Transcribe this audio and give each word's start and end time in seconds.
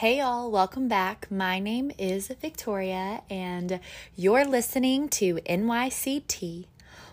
Hey, 0.00 0.16
y'all, 0.16 0.50
welcome 0.50 0.88
back. 0.88 1.30
My 1.30 1.58
name 1.58 1.92
is 1.98 2.28
Victoria, 2.28 3.20
and 3.28 3.80
you're 4.16 4.46
listening 4.46 5.10
to 5.10 5.34
NYCT 5.44 6.64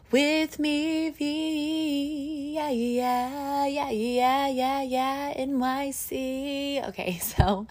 with 0.10 0.58
me, 0.58 1.10
V. 1.10 2.54
Yeah, 2.56 2.70
yeah, 2.70 3.66
yeah, 3.66 3.90
yeah, 3.90 4.48
yeah, 4.48 4.82
yeah, 4.84 5.34
NYC. 5.34 6.88
Okay, 6.88 7.18
so 7.22 7.68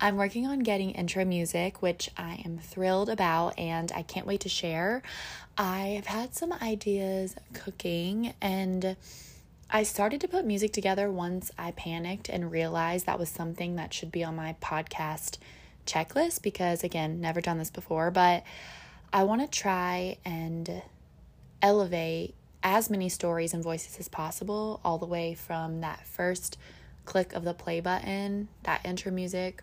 I'm 0.00 0.16
working 0.16 0.46
on 0.46 0.60
getting 0.60 0.92
intro 0.92 1.26
music, 1.26 1.82
which 1.82 2.08
I 2.16 2.40
am 2.42 2.56
thrilled 2.56 3.10
about, 3.10 3.58
and 3.58 3.92
I 3.94 4.00
can't 4.00 4.26
wait 4.26 4.40
to 4.40 4.48
share. 4.48 5.02
I 5.58 6.00
have 6.02 6.06
had 6.06 6.34
some 6.34 6.54
ideas 6.54 7.36
cooking 7.52 8.32
and 8.40 8.96
I 9.72 9.84
started 9.84 10.20
to 10.22 10.28
put 10.28 10.44
music 10.44 10.72
together 10.72 11.08
once 11.12 11.52
I 11.56 11.70
panicked 11.70 12.28
and 12.28 12.50
realized 12.50 13.06
that 13.06 13.20
was 13.20 13.28
something 13.28 13.76
that 13.76 13.94
should 13.94 14.10
be 14.10 14.24
on 14.24 14.34
my 14.34 14.56
podcast 14.60 15.38
checklist 15.86 16.42
because, 16.42 16.82
again, 16.82 17.20
never 17.20 17.40
done 17.40 17.58
this 17.58 17.70
before, 17.70 18.10
but 18.10 18.42
I 19.12 19.22
want 19.22 19.42
to 19.42 19.58
try 19.58 20.18
and 20.24 20.82
elevate 21.62 22.34
as 22.64 22.90
many 22.90 23.08
stories 23.08 23.54
and 23.54 23.62
voices 23.62 23.96
as 24.00 24.08
possible, 24.08 24.80
all 24.84 24.98
the 24.98 25.06
way 25.06 25.34
from 25.34 25.82
that 25.82 26.04
first 26.04 26.58
click 27.04 27.32
of 27.32 27.44
the 27.44 27.54
play 27.54 27.78
button, 27.78 28.48
that 28.64 28.84
intro 28.84 29.12
music, 29.12 29.62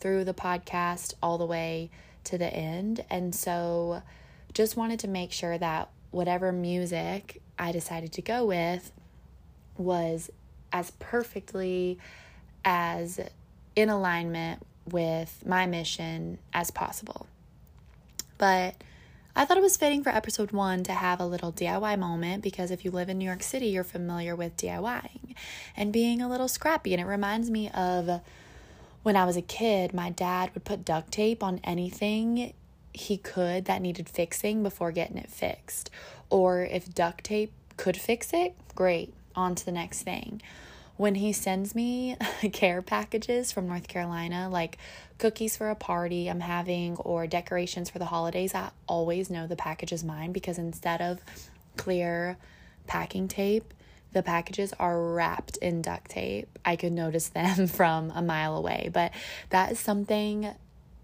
through 0.00 0.24
the 0.24 0.34
podcast, 0.34 1.14
all 1.22 1.38
the 1.38 1.46
way 1.46 1.90
to 2.24 2.36
the 2.36 2.52
end. 2.54 3.06
And 3.08 3.34
so, 3.34 4.02
just 4.52 4.76
wanted 4.76 5.00
to 5.00 5.08
make 5.08 5.32
sure 5.32 5.56
that 5.56 5.88
whatever 6.10 6.52
music 6.52 7.40
I 7.58 7.72
decided 7.72 8.12
to 8.12 8.22
go 8.22 8.44
with 8.44 8.92
was 9.78 10.30
as 10.72 10.90
perfectly 10.98 11.98
as 12.64 13.20
in 13.74 13.88
alignment 13.88 14.62
with 14.90 15.44
my 15.46 15.66
mission 15.66 16.38
as 16.52 16.70
possible. 16.70 17.26
But 18.38 18.74
I 19.34 19.44
thought 19.44 19.58
it 19.58 19.62
was 19.62 19.76
fitting 19.76 20.02
for 20.02 20.10
episode 20.10 20.52
one 20.52 20.82
to 20.84 20.92
have 20.92 21.20
a 21.20 21.26
little 21.26 21.52
DIY 21.52 21.98
moment 21.98 22.42
because 22.42 22.70
if 22.70 22.84
you 22.84 22.90
live 22.90 23.08
in 23.08 23.18
New 23.18 23.24
York 23.24 23.42
City, 23.42 23.66
you're 23.66 23.84
familiar 23.84 24.34
with 24.34 24.56
DIYing 24.56 25.34
and 25.76 25.92
being 25.92 26.22
a 26.22 26.28
little 26.28 26.48
scrappy. 26.48 26.92
And 26.94 27.00
it 27.00 27.06
reminds 27.06 27.50
me 27.50 27.70
of 27.70 28.22
when 29.02 29.16
I 29.16 29.24
was 29.24 29.36
a 29.36 29.42
kid, 29.42 29.92
my 29.92 30.10
dad 30.10 30.50
would 30.54 30.64
put 30.64 30.84
duct 30.84 31.12
tape 31.12 31.42
on 31.42 31.60
anything 31.64 32.54
he 32.92 33.18
could 33.18 33.66
that 33.66 33.82
needed 33.82 34.08
fixing 34.08 34.62
before 34.62 34.90
getting 34.90 35.18
it 35.18 35.30
fixed. 35.30 35.90
Or 36.30 36.62
if 36.62 36.94
duct 36.94 37.24
tape 37.24 37.52
could 37.76 37.96
fix 37.96 38.32
it, 38.32 38.54
great 38.74 39.12
on 39.36 39.54
to 39.54 39.64
the 39.64 39.72
next 39.72 40.02
thing. 40.02 40.40
When 40.96 41.16
he 41.16 41.32
sends 41.32 41.74
me 41.74 42.16
care 42.52 42.80
packages 42.80 43.52
from 43.52 43.68
North 43.68 43.86
Carolina, 43.86 44.48
like 44.50 44.78
cookies 45.18 45.56
for 45.56 45.68
a 45.70 45.74
party 45.74 46.28
I'm 46.28 46.40
having 46.40 46.96
or 46.96 47.26
decorations 47.26 47.90
for 47.90 47.98
the 47.98 48.06
holidays, 48.06 48.54
I 48.54 48.70
always 48.86 49.28
know 49.28 49.46
the 49.46 49.56
package 49.56 49.92
is 49.92 50.02
mine 50.02 50.32
because 50.32 50.58
instead 50.58 51.02
of 51.02 51.20
clear 51.76 52.38
packing 52.86 53.28
tape, 53.28 53.74
the 54.12 54.22
packages 54.22 54.72
are 54.78 54.98
wrapped 54.98 55.58
in 55.58 55.82
duct 55.82 56.10
tape. 56.10 56.58
I 56.64 56.76
could 56.76 56.92
notice 56.92 57.28
them 57.28 57.66
from 57.66 58.10
a 58.12 58.22
mile 58.22 58.56
away, 58.56 58.88
but 58.92 59.12
that 59.50 59.72
is 59.72 59.78
something 59.78 60.54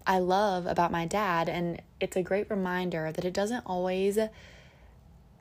I 0.05 0.19
love 0.19 0.65
about 0.65 0.91
my 0.91 1.05
dad, 1.05 1.47
and 1.47 1.81
it's 1.99 2.17
a 2.17 2.23
great 2.23 2.49
reminder 2.49 3.11
that 3.11 3.23
it 3.23 3.33
doesn't 3.33 3.63
always 3.65 4.17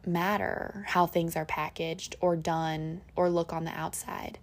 matter 0.07 0.85
how 0.89 1.07
things 1.07 1.37
are 1.37 1.45
packaged 1.45 2.17
or 2.21 2.37
done 2.37 3.03
or 3.17 3.29
look 3.29 3.53
on 3.53 3.65
the 3.65 3.79
outside. 3.79 4.39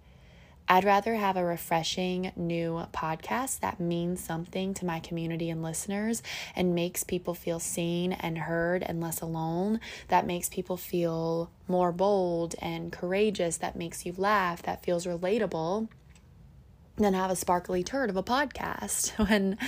I'd 0.68 0.84
rather 0.84 1.16
have 1.16 1.36
a 1.36 1.44
refreshing 1.44 2.30
new 2.36 2.86
podcast 2.92 3.58
that 3.58 3.80
means 3.80 4.22
something 4.22 4.72
to 4.74 4.84
my 4.86 5.00
community 5.00 5.50
and 5.50 5.64
listeners 5.64 6.22
and 6.54 6.76
makes 6.76 7.02
people 7.02 7.34
feel 7.34 7.58
seen 7.58 8.12
and 8.12 8.38
heard 8.38 8.84
and 8.84 9.00
less 9.00 9.20
alone, 9.20 9.80
that 10.06 10.26
makes 10.26 10.48
people 10.48 10.76
feel 10.76 11.50
more 11.66 11.90
bold 11.90 12.54
and 12.62 12.92
courageous, 12.92 13.56
that 13.56 13.74
makes 13.74 14.06
you 14.06 14.14
laugh, 14.16 14.62
that 14.62 14.84
feels 14.84 15.06
relatable, 15.06 15.88
than 16.98 17.14
have 17.14 17.32
a 17.32 17.36
sparkly 17.36 17.82
turd 17.82 18.08
of 18.08 18.16
a 18.16 18.22
podcast 18.22 19.10
when 19.28 19.58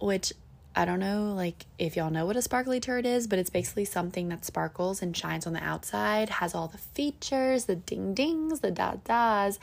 which 0.00 0.32
I 0.74 0.84
don't 0.84 1.00
know, 1.00 1.32
like 1.34 1.66
if 1.78 1.96
y'all 1.96 2.10
know 2.10 2.26
what 2.26 2.36
a 2.36 2.42
sparkly 2.42 2.78
turd 2.78 3.04
is, 3.04 3.26
but 3.26 3.40
it's 3.40 3.50
basically 3.50 3.84
something 3.84 4.28
that 4.28 4.44
sparkles 4.44 5.02
and 5.02 5.16
shines 5.16 5.46
on 5.46 5.52
the 5.52 5.62
outside, 5.62 6.30
has 6.30 6.54
all 6.54 6.68
the 6.68 6.78
features, 6.78 7.64
the 7.64 7.74
ding 7.74 8.14
dings, 8.14 8.60
the 8.60 8.70
da 8.70 8.94
das, 9.04 9.58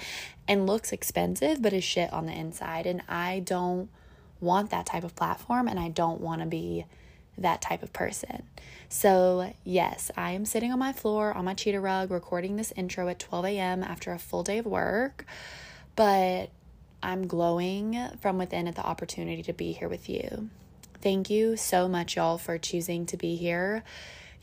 and 0.50 0.68
looks 0.68 0.92
expensive, 0.92 1.62
but 1.62 1.72
is 1.72 1.84
shit 1.84 2.12
on 2.12 2.26
the 2.26 2.34
inside. 2.34 2.86
And 2.86 3.02
I 3.08 3.40
don't 3.40 3.90
want 4.42 4.70
that 4.72 4.86
type 4.86 5.06
of 5.06 5.16
platform, 5.16 5.70
and 5.70 5.80
I 5.80 5.88
don't 5.88 6.20
want 6.20 6.42
to 6.42 6.48
be 6.48 6.86
that 7.38 7.62
type 7.62 7.84
of 7.84 7.94
person. 7.94 8.44
So, 8.90 9.54
yes, 9.64 10.12
I 10.18 10.32
am 10.32 10.44
sitting 10.44 10.74
on 10.74 10.80
my 10.80 10.92
floor 10.92 11.34
on 11.34 11.46
my 11.46 11.54
cheetah 11.54 11.80
rug 11.80 12.12
recording 12.12 12.58
this 12.58 12.74
intro 12.76 13.08
at 13.08 13.20
12 13.20 13.46
a.m. 13.46 13.84
after 13.84 14.12
a 14.12 14.20
full 14.20 14.44
day 14.44 14.58
of 14.58 14.66
work, 14.66 15.26
but 15.96 16.50
I'm 17.02 17.28
glowing 17.28 17.98
from 18.20 18.38
within 18.38 18.68
at 18.68 18.76
the 18.76 18.86
opportunity 18.86 19.44
to 19.44 19.54
be 19.54 19.72
here 19.72 19.88
with 19.88 20.10
you. 20.10 20.50
Thank 21.08 21.30
you 21.30 21.56
so 21.56 21.88
much, 21.88 22.18
y'all, 22.18 22.38
for 22.38 22.58
choosing 22.58 23.06
to 23.06 23.16
be 23.16 23.38
here. 23.38 23.86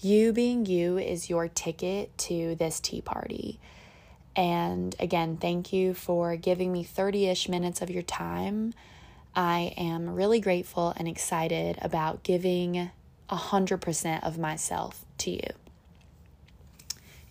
You 0.01 0.33
being 0.33 0.65
you 0.65 0.97
is 0.97 1.29
your 1.29 1.47
ticket 1.47 2.17
to 2.17 2.55
this 2.55 2.81
tea 2.81 3.03
party. 3.03 3.61
And 4.35 4.97
again, 4.99 5.37
thank 5.37 5.75
you 5.75 5.93
for 5.93 6.37
giving 6.37 6.73
me 6.73 6.83
30 6.83 7.27
ish 7.27 7.51
minutes 7.51 7.83
of 7.83 7.91
your 7.91 8.03
time. 8.03 8.73
I 9.37 9.75
am 9.77 10.09
really 10.15 10.41
grateful 10.41 10.95
and 10.97 11.07
excited 11.07 11.77
about 11.83 12.23
giving 12.23 12.91
100% 13.29 14.27
of 14.27 14.39
myself 14.39 15.05
to 15.19 15.33
you. 15.33 15.51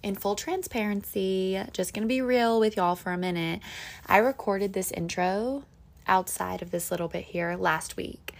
In 0.03 0.13
full 0.13 0.35
transparency, 0.35 1.59
just 1.73 1.95
gonna 1.95 2.05
be 2.05 2.21
real 2.21 2.59
with 2.59 2.77
y'all 2.77 2.95
for 2.95 3.11
a 3.11 3.17
minute. 3.17 3.61
I 4.05 4.17
recorded 4.17 4.73
this 4.73 4.91
intro 4.91 5.63
outside 6.05 6.61
of 6.61 6.69
this 6.69 6.91
little 6.91 7.07
bit 7.07 7.23
here 7.23 7.55
last 7.55 7.97
week. 7.97 8.32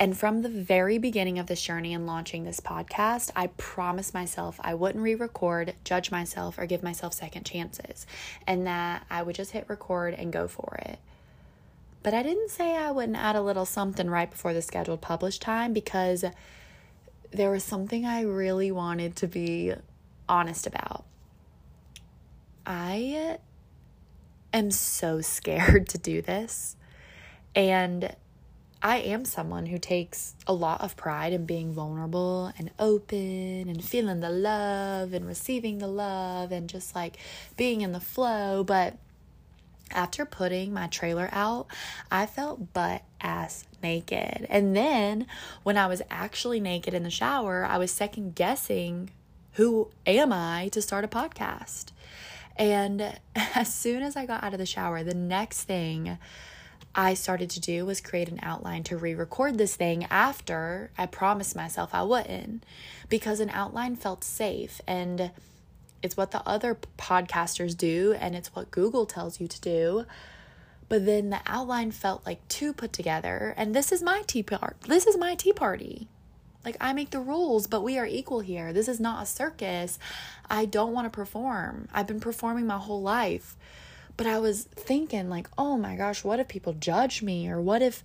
And 0.00 0.16
from 0.16 0.42
the 0.42 0.48
very 0.48 0.98
beginning 0.98 1.40
of 1.40 1.46
this 1.46 1.60
journey 1.60 1.92
and 1.92 2.06
launching 2.06 2.44
this 2.44 2.60
podcast, 2.60 3.30
I 3.34 3.48
promised 3.56 4.14
myself 4.14 4.60
I 4.62 4.74
wouldn't 4.74 5.02
re 5.02 5.16
record, 5.16 5.74
judge 5.82 6.12
myself, 6.12 6.56
or 6.56 6.66
give 6.66 6.84
myself 6.84 7.14
second 7.14 7.44
chances, 7.44 8.06
and 8.46 8.66
that 8.66 9.04
I 9.10 9.22
would 9.22 9.34
just 9.34 9.50
hit 9.50 9.64
record 9.68 10.14
and 10.14 10.32
go 10.32 10.46
for 10.46 10.78
it. 10.82 11.00
But 12.04 12.14
I 12.14 12.22
didn't 12.22 12.50
say 12.50 12.76
I 12.76 12.92
wouldn't 12.92 13.18
add 13.18 13.34
a 13.34 13.42
little 13.42 13.66
something 13.66 14.08
right 14.08 14.30
before 14.30 14.54
the 14.54 14.62
scheduled 14.62 15.00
publish 15.00 15.38
time 15.38 15.72
because 15.72 16.24
there 17.32 17.50
was 17.50 17.64
something 17.64 18.06
I 18.06 18.22
really 18.22 18.70
wanted 18.70 19.16
to 19.16 19.26
be 19.26 19.74
honest 20.28 20.66
about. 20.66 21.04
I 22.64 23.38
am 24.52 24.70
so 24.70 25.20
scared 25.22 25.88
to 25.88 25.98
do 25.98 26.22
this. 26.22 26.76
And 27.54 28.14
I 28.82 28.98
am 28.98 29.24
someone 29.24 29.66
who 29.66 29.78
takes 29.78 30.34
a 30.46 30.52
lot 30.52 30.82
of 30.82 30.96
pride 30.96 31.32
in 31.32 31.46
being 31.46 31.72
vulnerable 31.72 32.52
and 32.58 32.70
open 32.78 33.68
and 33.68 33.84
feeling 33.84 34.20
the 34.20 34.30
love 34.30 35.12
and 35.12 35.26
receiving 35.26 35.78
the 35.78 35.88
love 35.88 36.52
and 36.52 36.68
just 36.68 36.94
like 36.94 37.16
being 37.56 37.80
in 37.80 37.92
the 37.92 38.00
flow. 38.00 38.62
But 38.62 38.96
after 39.90 40.24
putting 40.24 40.72
my 40.72 40.86
trailer 40.86 41.28
out, 41.32 41.66
I 42.10 42.26
felt 42.26 42.72
butt 42.72 43.02
ass 43.20 43.64
naked. 43.82 44.46
And 44.48 44.76
then 44.76 45.26
when 45.64 45.76
I 45.76 45.88
was 45.88 46.02
actually 46.08 46.60
naked 46.60 46.94
in 46.94 47.02
the 47.02 47.10
shower, 47.10 47.64
I 47.64 47.78
was 47.78 47.90
second 47.90 48.36
guessing 48.36 49.10
who 49.52 49.90
am 50.06 50.32
I 50.32 50.68
to 50.68 50.80
start 50.80 51.04
a 51.04 51.08
podcast? 51.08 51.86
And 52.56 53.18
as 53.34 53.74
soon 53.74 54.02
as 54.04 54.14
I 54.14 54.24
got 54.24 54.44
out 54.44 54.52
of 54.52 54.60
the 54.60 54.66
shower, 54.66 55.02
the 55.02 55.14
next 55.14 55.64
thing 55.64 56.18
I 56.94 57.14
started 57.14 57.50
to 57.50 57.60
do 57.60 57.84
was 57.84 58.00
create 58.00 58.28
an 58.28 58.40
outline 58.42 58.82
to 58.84 58.96
re 58.96 59.14
record 59.14 59.58
this 59.58 59.76
thing 59.76 60.04
after 60.10 60.90
I 60.98 61.06
promised 61.06 61.54
myself 61.54 61.90
I 61.92 62.02
wouldn't 62.02 62.64
because 63.08 63.40
an 63.40 63.50
outline 63.50 63.96
felt 63.96 64.24
safe 64.24 64.80
and 64.86 65.30
it's 66.02 66.16
what 66.16 66.30
the 66.30 66.46
other 66.46 66.76
podcasters 66.96 67.76
do 67.76 68.14
and 68.18 68.34
it's 68.34 68.54
what 68.54 68.70
Google 68.70 69.06
tells 69.06 69.40
you 69.40 69.48
to 69.48 69.60
do. 69.60 70.06
But 70.88 71.04
then 71.04 71.30
the 71.30 71.40
outline 71.46 71.90
felt 71.90 72.24
like 72.24 72.46
too 72.48 72.72
put 72.72 72.92
together 72.92 73.54
and 73.56 73.74
this 73.74 73.92
is 73.92 74.02
my 74.02 74.22
tea 74.26 74.42
party. 74.42 74.76
This 74.86 75.06
is 75.06 75.16
my 75.16 75.34
tea 75.34 75.52
party. 75.52 76.08
Like 76.64 76.76
I 76.80 76.92
make 76.92 77.10
the 77.10 77.20
rules, 77.20 77.66
but 77.66 77.82
we 77.82 77.98
are 77.98 78.06
equal 78.06 78.40
here. 78.40 78.72
This 78.72 78.88
is 78.88 79.00
not 79.00 79.22
a 79.22 79.26
circus. 79.26 79.98
I 80.50 80.64
don't 80.64 80.92
want 80.92 81.06
to 81.06 81.16
perform. 81.16 81.88
I've 81.92 82.06
been 82.06 82.20
performing 82.20 82.66
my 82.66 82.78
whole 82.78 83.02
life. 83.02 83.56
But 84.18 84.26
I 84.26 84.38
was 84.38 84.64
thinking, 84.64 85.30
like, 85.30 85.48
oh 85.56 85.78
my 85.78 85.94
gosh, 85.94 86.24
what 86.24 86.40
if 86.40 86.48
people 86.48 86.74
judge 86.74 87.22
me? 87.22 87.48
Or 87.48 87.60
what 87.60 87.80
if 87.80 88.02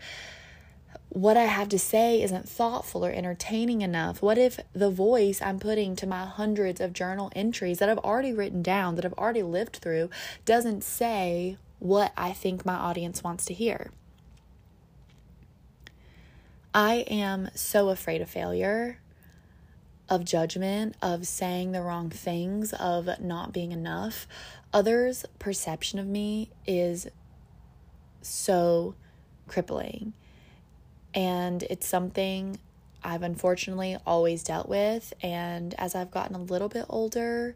what 1.10 1.38
I 1.38 1.46
have 1.46 1.70
to 1.70 1.80
say 1.80 2.22
isn't 2.22 2.48
thoughtful 2.48 3.04
or 3.04 3.12
entertaining 3.12 3.82
enough? 3.82 4.22
What 4.22 4.38
if 4.38 4.60
the 4.74 4.92
voice 4.92 5.42
I'm 5.42 5.60
putting 5.60 5.96
to 5.98 6.08
my 6.08 6.26
hundreds 6.26 6.80
of 6.80 6.94
journal 6.94 7.32
entries 7.36 7.80
that 7.80 7.90
I've 7.90 7.98
already 7.98 8.32
written 8.32 8.62
down, 8.62 8.96
that 8.96 9.06
I've 9.06 9.14
already 9.14 9.42
lived 9.44 9.78
through, 9.78 10.12
doesn't 10.46 10.84
say 10.84 11.58
what 11.80 12.14
I 12.16 12.32
think 12.32 12.64
my 12.64 12.76
audience 12.76 13.24
wants 13.24 13.46
to 13.46 13.54
hear? 13.54 13.90
I 16.76 17.06
am 17.08 17.50
so 17.56 17.90
afraid 17.90 18.22
of 18.22 18.30
failure, 18.30 19.00
of 20.10 20.26
judgment, 20.26 20.96
of 21.02 21.26
saying 21.26 21.72
the 21.72 21.82
wrong 21.82 22.12
things, 22.12 22.72
of 22.74 23.10
not 23.20 23.52
being 23.52 23.72
enough. 23.72 24.28
Others' 24.74 25.26
perception 25.38 26.00
of 26.00 26.08
me 26.08 26.50
is 26.66 27.08
so 28.22 28.96
crippling. 29.48 30.14
And 31.14 31.62
it's 31.64 31.88
something 31.88 32.58
I've 33.04 33.22
unfortunately 33.22 33.98
always 34.06 34.44
dealt 34.44 34.68
with. 34.68 35.14
And 35.22 35.76
as 35.78 35.94
I've 35.94 36.10
gotten 36.10 36.36
a 36.36 36.42
little 36.42 36.70
bit 36.70 36.86
older, 36.90 37.56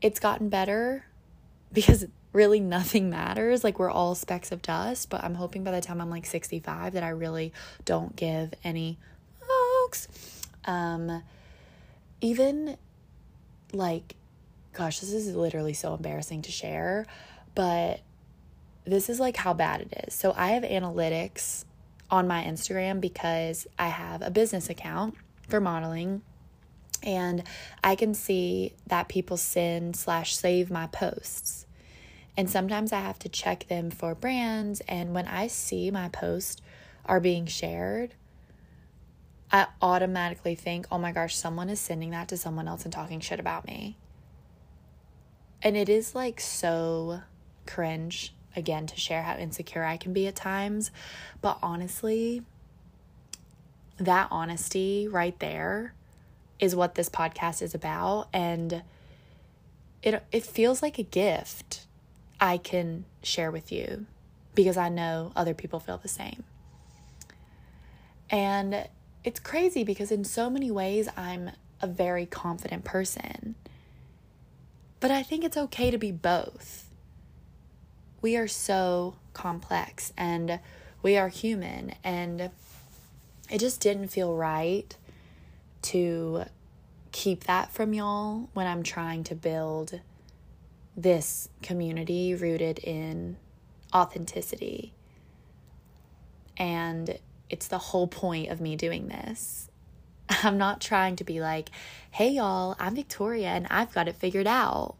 it's 0.00 0.20
gotten 0.20 0.48
better 0.48 1.04
because 1.72 2.06
really 2.32 2.60
nothing 2.60 3.10
matters. 3.10 3.64
Like 3.64 3.78
we're 3.78 3.90
all 3.90 4.14
specks 4.14 4.52
of 4.52 4.62
dust, 4.62 5.10
but 5.10 5.24
I'm 5.24 5.34
hoping 5.34 5.64
by 5.64 5.72
the 5.72 5.80
time 5.80 6.00
I'm 6.00 6.10
like 6.10 6.26
65 6.26 6.92
that 6.92 7.02
I 7.02 7.08
really 7.08 7.52
don't 7.84 8.14
give 8.14 8.54
any 8.62 8.98
fucks. 9.42 10.06
Um 10.64 11.22
even 12.20 12.76
like 13.72 14.14
gosh, 14.72 15.00
this 15.00 15.12
is 15.12 15.34
literally 15.34 15.72
so 15.72 15.94
embarrassing 15.94 16.42
to 16.42 16.52
share, 16.52 17.06
but 17.54 18.00
this 18.84 19.08
is 19.08 19.20
like 19.20 19.36
how 19.36 19.54
bad 19.54 19.80
it 19.82 20.04
is. 20.06 20.14
So 20.14 20.32
I 20.36 20.50
have 20.50 20.62
analytics 20.62 21.64
on 22.10 22.26
my 22.26 22.42
Instagram 22.44 23.00
because 23.00 23.66
I 23.78 23.88
have 23.88 24.22
a 24.22 24.30
business 24.30 24.68
account 24.68 25.14
for 25.48 25.60
modeling 25.60 26.22
and 27.02 27.42
I 27.82 27.94
can 27.94 28.14
see 28.14 28.74
that 28.86 29.08
people 29.08 29.36
send 29.36 29.96
slash 29.96 30.36
save 30.36 30.70
my 30.70 30.86
posts. 30.86 31.66
And 32.36 32.48
sometimes 32.48 32.92
I 32.92 33.00
have 33.00 33.18
to 33.20 33.28
check 33.28 33.66
them 33.68 33.90
for 33.90 34.14
brands. 34.14 34.80
And 34.88 35.14
when 35.14 35.26
I 35.26 35.46
see 35.46 35.90
my 35.90 36.08
posts 36.08 36.60
are 37.06 37.20
being 37.20 37.46
shared, 37.46 38.14
I 39.52 39.66
automatically 39.82 40.54
think, 40.54 40.86
oh 40.90 40.98
my 40.98 41.12
gosh, 41.12 41.34
someone 41.36 41.68
is 41.68 41.80
sending 41.80 42.10
that 42.10 42.28
to 42.28 42.36
someone 42.36 42.68
else 42.68 42.84
and 42.84 42.92
talking 42.92 43.20
shit 43.20 43.40
about 43.40 43.66
me. 43.66 43.96
And 45.62 45.76
it 45.76 45.88
is 45.88 46.14
like 46.14 46.40
so 46.40 47.20
cringe, 47.66 48.34
again, 48.56 48.86
to 48.86 48.96
share 48.98 49.22
how 49.22 49.36
insecure 49.36 49.84
I 49.84 49.96
can 49.96 50.12
be 50.12 50.26
at 50.26 50.36
times. 50.36 50.90
But 51.40 51.58
honestly, 51.62 52.42
that 53.98 54.28
honesty 54.30 55.06
right 55.06 55.38
there 55.38 55.94
is 56.58 56.74
what 56.74 56.94
this 56.94 57.08
podcast 57.08 57.62
is 57.62 57.74
about. 57.74 58.28
And 58.32 58.82
it, 60.02 60.22
it 60.32 60.44
feels 60.44 60.82
like 60.82 60.98
a 60.98 61.02
gift 61.02 61.86
I 62.40 62.56
can 62.56 63.04
share 63.22 63.50
with 63.50 63.70
you 63.70 64.06
because 64.54 64.76
I 64.76 64.88
know 64.88 65.32
other 65.36 65.54
people 65.54 65.78
feel 65.78 65.98
the 65.98 66.08
same. 66.08 66.44
And 68.30 68.88
it's 69.24 69.40
crazy 69.40 69.84
because 69.84 70.10
in 70.10 70.24
so 70.24 70.48
many 70.48 70.70
ways 70.70 71.08
I'm 71.16 71.50
a 71.82 71.86
very 71.86 72.26
confident 72.26 72.84
person. 72.84 73.56
But 75.00 75.10
I 75.10 75.22
think 75.22 75.44
it's 75.44 75.56
okay 75.56 75.90
to 75.90 75.98
be 75.98 76.12
both. 76.12 76.90
We 78.20 78.36
are 78.36 78.48
so 78.48 79.16
complex 79.32 80.12
and 80.16 80.60
we 81.02 81.16
are 81.16 81.28
human, 81.28 81.94
and 82.04 82.50
it 83.50 83.58
just 83.58 83.80
didn't 83.80 84.08
feel 84.08 84.36
right 84.36 84.94
to 85.82 86.44
keep 87.12 87.44
that 87.44 87.72
from 87.72 87.94
y'all 87.94 88.50
when 88.52 88.66
I'm 88.66 88.82
trying 88.82 89.24
to 89.24 89.34
build 89.34 90.00
this 90.94 91.48
community 91.62 92.34
rooted 92.34 92.78
in 92.80 93.38
authenticity. 93.94 94.92
And 96.58 97.18
it's 97.48 97.68
the 97.68 97.78
whole 97.78 98.06
point 98.06 98.50
of 98.50 98.60
me 98.60 98.76
doing 98.76 99.08
this. 99.08 99.69
I'm 100.44 100.58
not 100.58 100.80
trying 100.80 101.16
to 101.16 101.24
be 101.24 101.40
like, 101.40 101.70
hey, 102.12 102.30
y'all, 102.30 102.76
I'm 102.78 102.94
Victoria 102.94 103.48
and 103.48 103.66
I've 103.68 103.92
got 103.92 104.08
it 104.08 104.16
figured 104.16 104.46
out. 104.46 104.94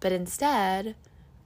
But 0.00 0.12
instead, 0.12 0.94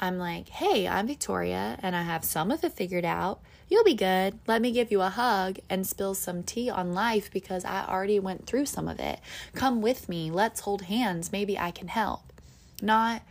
I'm 0.00 0.19
like, 0.19 0.48
hey, 0.48 0.88
I'm 0.88 1.06
Victoria 1.06 1.78
and 1.82 1.94
I 1.94 2.02
have 2.02 2.24
some 2.24 2.50
of 2.50 2.64
it 2.64 2.72
figured 2.72 3.04
out. 3.04 3.40
You'll 3.69 3.84
be 3.84 3.94
good. 3.94 4.38
Let 4.46 4.60
me 4.60 4.72
give 4.72 4.90
you 4.90 5.00
a 5.00 5.08
hug 5.08 5.58
and 5.70 5.86
spill 5.86 6.14
some 6.14 6.42
tea 6.42 6.69
on 6.69 6.92
life 6.92 7.30
because 7.30 7.64
I 7.64 7.86
already 7.86 8.19
went 8.19 8.46
through 8.46 8.66
some 8.66 8.88
of 8.88 9.00
it. 9.00 9.20
Come 9.54 9.80
with 9.80 10.08
me. 10.08 10.30
Let's 10.30 10.60
hold 10.60 10.82
hands. 10.82 11.32
Maybe 11.32 11.58
I 11.58 11.70
can 11.70 11.88
help. 11.88 12.32
Not 12.82 13.22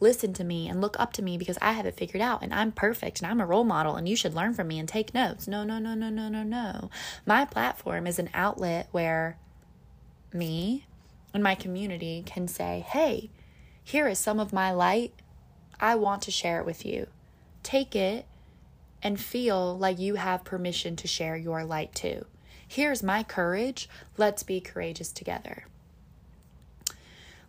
listen 0.00 0.32
to 0.32 0.44
me 0.44 0.68
and 0.68 0.80
look 0.80 0.98
up 0.98 1.12
to 1.12 1.22
me 1.22 1.36
because 1.36 1.58
I 1.60 1.72
have 1.72 1.86
it 1.86 1.96
figured 1.96 2.22
out 2.22 2.42
and 2.42 2.52
I'm 2.52 2.72
perfect 2.72 3.20
and 3.20 3.30
I'm 3.30 3.40
a 3.40 3.46
role 3.46 3.64
model 3.64 3.96
and 3.96 4.08
you 4.08 4.16
should 4.16 4.34
learn 4.34 4.54
from 4.54 4.68
me 4.68 4.78
and 4.78 4.88
take 4.88 5.14
notes. 5.14 5.46
No, 5.46 5.62
no, 5.62 5.78
no, 5.78 5.94
no, 5.94 6.08
no, 6.08 6.28
no, 6.28 6.42
no. 6.42 6.90
My 7.26 7.44
platform 7.44 8.06
is 8.06 8.18
an 8.18 8.30
outlet 8.34 8.88
where 8.90 9.38
me 10.32 10.86
and 11.34 11.42
my 11.42 11.54
community 11.54 12.22
can 12.24 12.48
say, 12.48 12.84
hey, 12.88 13.30
here 13.82 14.08
is 14.08 14.18
some 14.18 14.40
of 14.40 14.52
my 14.52 14.72
light. 14.72 15.12
I 15.78 15.94
want 15.94 16.22
to 16.22 16.30
share 16.30 16.60
it 16.60 16.66
with 16.66 16.84
you. 16.84 17.06
Take 17.62 17.94
it 17.94 18.26
and 19.02 19.20
feel 19.20 19.76
like 19.76 19.98
you 19.98 20.16
have 20.16 20.44
permission 20.44 20.96
to 20.96 21.08
share 21.08 21.36
your 21.36 21.64
light 21.64 21.94
too. 21.94 22.26
Here's 22.66 23.02
my 23.02 23.22
courage. 23.22 23.88
Let's 24.16 24.42
be 24.42 24.60
courageous 24.60 25.10
together. 25.10 25.66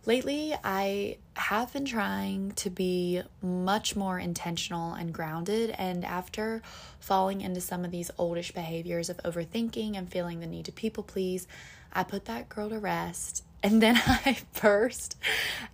Lately, 0.04 0.52
I 0.64 1.18
have 1.34 1.72
been 1.72 1.84
trying 1.84 2.52
to 2.52 2.70
be 2.70 3.22
much 3.40 3.94
more 3.94 4.18
intentional 4.18 4.94
and 4.94 5.14
grounded. 5.14 5.70
And 5.70 6.04
after 6.04 6.60
falling 6.98 7.40
into 7.40 7.60
some 7.60 7.84
of 7.84 7.92
these 7.92 8.10
oldish 8.18 8.50
behaviors 8.52 9.08
of 9.08 9.18
overthinking 9.18 9.96
and 9.96 10.10
feeling 10.10 10.40
the 10.40 10.46
need 10.46 10.64
to 10.64 10.72
people 10.72 11.04
please, 11.04 11.46
I 11.92 12.02
put 12.02 12.24
that 12.24 12.48
girl 12.48 12.68
to 12.70 12.78
rest. 12.78 13.44
And 13.64 13.80
then 13.80 13.94
I 14.04 14.38
burst 14.60 15.16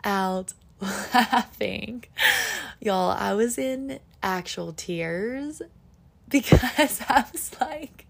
out 0.04 0.52
laughing. 0.78 2.04
Y'all, 2.82 3.10
I 3.12 3.32
was 3.32 3.56
in 3.56 3.98
actual 4.22 4.74
tears 4.74 5.62
because 6.28 7.00
I 7.08 7.24
was 7.32 7.50
like, 7.58 8.04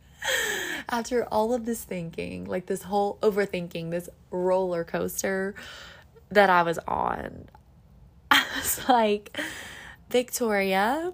after 0.88 1.24
all 1.26 1.54
of 1.54 1.64
this 1.64 1.84
thinking, 1.84 2.46
like 2.46 2.66
this 2.66 2.82
whole 2.82 3.18
overthinking, 3.22 3.92
this 3.92 4.08
roller 4.32 4.82
coaster 4.82 5.54
that 6.30 6.50
I 6.50 6.62
was 6.62 6.78
on. 6.86 7.48
I 8.30 8.44
was 8.56 8.88
like, 8.88 9.38
Victoria, 10.10 11.12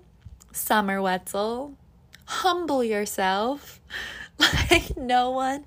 Summer 0.52 1.00
Wetzel, 1.02 1.76
humble 2.24 2.84
yourself. 2.84 3.80
Like, 4.36 4.96
no 4.96 5.30
one 5.30 5.64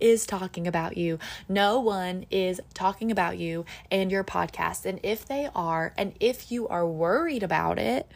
is 0.00 0.26
talking 0.26 0.66
about 0.66 0.96
you. 0.96 1.20
No 1.48 1.78
one 1.78 2.26
is 2.32 2.60
talking 2.74 3.12
about 3.12 3.38
you 3.38 3.64
and 3.92 4.10
your 4.10 4.24
podcast. 4.24 4.84
And 4.86 4.98
if 5.04 5.24
they 5.24 5.48
are, 5.54 5.92
and 5.96 6.12
if 6.18 6.50
you 6.50 6.66
are 6.66 6.84
worried 6.84 7.44
about 7.44 7.78
it, 7.78 8.10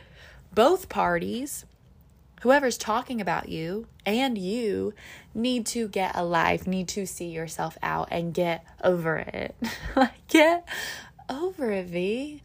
both 0.52 0.88
parties 0.88 1.64
whoever's 2.42 2.76
talking 2.76 3.20
about 3.20 3.48
you 3.48 3.86
and 4.04 4.36
you 4.36 4.92
need 5.32 5.64
to 5.64 5.86
get 5.86 6.10
a 6.16 6.24
life, 6.24 6.66
need 6.66 6.88
to 6.88 7.06
see 7.06 7.28
yourself 7.28 7.78
out 7.84 8.08
and 8.10 8.34
get 8.34 8.64
over 8.82 9.16
it. 9.16 9.54
like, 9.96 10.26
get 10.26 10.66
over 11.30 11.70
it, 11.70 11.86
V. 11.86 12.42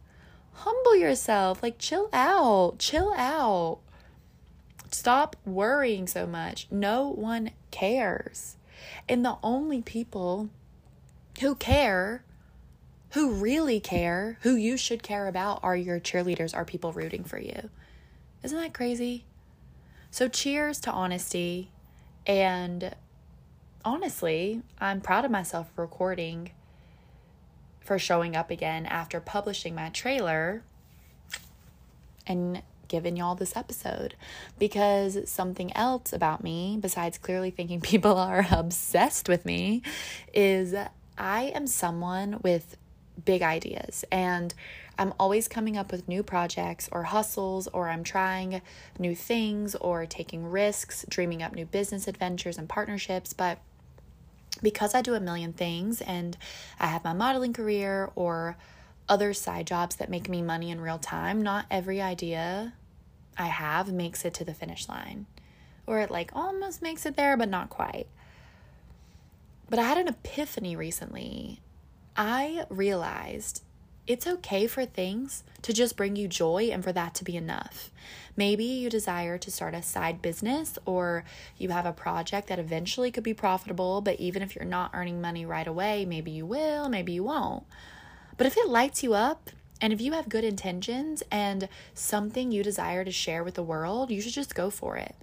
Humble 0.52 0.94
yourself. 0.96 1.64
Like, 1.64 1.78
chill 1.78 2.08
out. 2.12 2.78
Chill 2.78 3.12
out. 3.16 3.80
Stop 4.92 5.34
worrying 5.44 6.06
so 6.06 6.28
much. 6.28 6.68
No 6.70 7.08
one 7.08 7.50
cares. 7.72 8.56
And 9.08 9.24
the 9.24 9.36
only 9.42 9.82
people 9.82 10.48
who 11.40 11.56
care, 11.56 12.22
who 13.10 13.32
really 13.32 13.80
care, 13.80 14.38
who 14.42 14.54
you 14.54 14.76
should 14.76 15.02
care 15.02 15.26
about 15.26 15.58
are 15.64 15.76
your 15.76 15.98
cheerleaders, 15.98 16.56
are 16.56 16.64
people 16.64 16.92
rooting 16.92 17.24
for 17.24 17.38
you. 17.38 17.68
Isn't 18.44 18.58
that 18.58 18.72
crazy? 18.72 19.24
So, 20.10 20.28
cheers 20.28 20.80
to 20.80 20.90
honesty. 20.90 21.70
And 22.26 22.94
honestly, 23.84 24.62
I'm 24.78 25.00
proud 25.00 25.24
of 25.24 25.30
myself 25.30 25.68
for 25.74 25.82
recording, 25.82 26.50
for 27.80 27.98
showing 27.98 28.36
up 28.36 28.50
again 28.50 28.86
after 28.86 29.20
publishing 29.20 29.74
my 29.74 29.88
trailer 29.88 30.62
and 32.26 32.62
giving 32.88 33.16
y'all 33.16 33.34
this 33.34 33.56
episode. 33.56 34.14
Because 34.58 35.28
something 35.30 35.74
else 35.76 36.12
about 36.12 36.42
me, 36.42 36.78
besides 36.80 37.18
clearly 37.18 37.50
thinking 37.50 37.80
people 37.82 38.16
are 38.16 38.46
obsessed 38.50 39.28
with 39.28 39.44
me, 39.44 39.82
is 40.34 40.74
I 41.16 41.42
am 41.44 41.66
someone 41.66 42.40
with 42.42 42.76
big 43.24 43.42
ideas. 43.42 44.04
And 44.10 44.54
I'm 44.98 45.14
always 45.18 45.46
coming 45.46 45.76
up 45.76 45.92
with 45.92 46.08
new 46.08 46.22
projects 46.22 46.88
or 46.90 47.04
hustles, 47.04 47.68
or 47.68 47.88
I'm 47.88 48.02
trying 48.02 48.60
new 48.98 49.14
things 49.14 49.76
or 49.76 50.06
taking 50.06 50.44
risks, 50.44 51.06
dreaming 51.08 51.42
up 51.42 51.54
new 51.54 51.66
business 51.66 52.08
adventures 52.08 52.58
and 52.58 52.68
partnerships. 52.68 53.32
But 53.32 53.58
because 54.60 54.94
I 54.94 55.02
do 55.02 55.14
a 55.14 55.20
million 55.20 55.52
things 55.52 56.00
and 56.00 56.36
I 56.80 56.88
have 56.88 57.04
my 57.04 57.12
modeling 57.12 57.52
career 57.52 58.10
or 58.16 58.56
other 59.08 59.32
side 59.32 59.66
jobs 59.66 59.96
that 59.96 60.10
make 60.10 60.28
me 60.28 60.42
money 60.42 60.70
in 60.70 60.80
real 60.80 60.98
time, 60.98 61.40
not 61.40 61.66
every 61.70 62.02
idea 62.02 62.74
I 63.36 63.46
have 63.46 63.92
makes 63.92 64.24
it 64.24 64.34
to 64.34 64.44
the 64.44 64.52
finish 64.52 64.88
line 64.88 65.26
or 65.86 66.00
it 66.00 66.10
like 66.10 66.30
almost 66.34 66.82
makes 66.82 67.06
it 67.06 67.16
there, 67.16 67.36
but 67.36 67.48
not 67.48 67.70
quite. 67.70 68.06
But 69.70 69.78
I 69.78 69.82
had 69.82 69.98
an 69.98 70.08
epiphany 70.08 70.76
recently. 70.76 71.60
I 72.16 72.66
realized 72.68 73.62
it's 74.08 74.26
okay 74.26 74.66
for 74.66 74.86
things 74.86 75.44
to 75.60 75.72
just 75.72 75.94
bring 75.94 76.16
you 76.16 76.26
joy 76.26 76.70
and 76.72 76.82
for 76.82 76.92
that 76.92 77.14
to 77.14 77.24
be 77.24 77.36
enough. 77.36 77.90
Maybe 78.36 78.64
you 78.64 78.88
desire 78.88 79.36
to 79.36 79.50
start 79.50 79.74
a 79.74 79.82
side 79.82 80.22
business 80.22 80.78
or 80.86 81.24
you 81.58 81.68
have 81.68 81.84
a 81.84 81.92
project 81.92 82.48
that 82.48 82.58
eventually 82.58 83.10
could 83.10 83.22
be 83.22 83.34
profitable, 83.34 84.00
but 84.00 84.18
even 84.18 84.40
if 84.40 84.56
you're 84.56 84.64
not 84.64 84.92
earning 84.94 85.20
money 85.20 85.44
right 85.44 85.66
away, 85.66 86.06
maybe 86.06 86.30
you 86.30 86.46
will, 86.46 86.88
maybe 86.88 87.12
you 87.12 87.22
won't. 87.22 87.64
But 88.38 88.46
if 88.46 88.56
it 88.56 88.68
lights 88.68 89.02
you 89.02 89.12
up 89.12 89.50
and 89.78 89.92
if 89.92 90.00
you 90.00 90.12
have 90.12 90.30
good 90.30 90.44
intentions 90.44 91.22
and 91.30 91.68
something 91.92 92.50
you 92.50 92.62
desire 92.62 93.04
to 93.04 93.12
share 93.12 93.44
with 93.44 93.54
the 93.54 93.62
world, 93.62 94.10
you 94.10 94.22
should 94.22 94.32
just 94.32 94.54
go 94.54 94.70
for 94.70 94.96
it. 94.96 95.14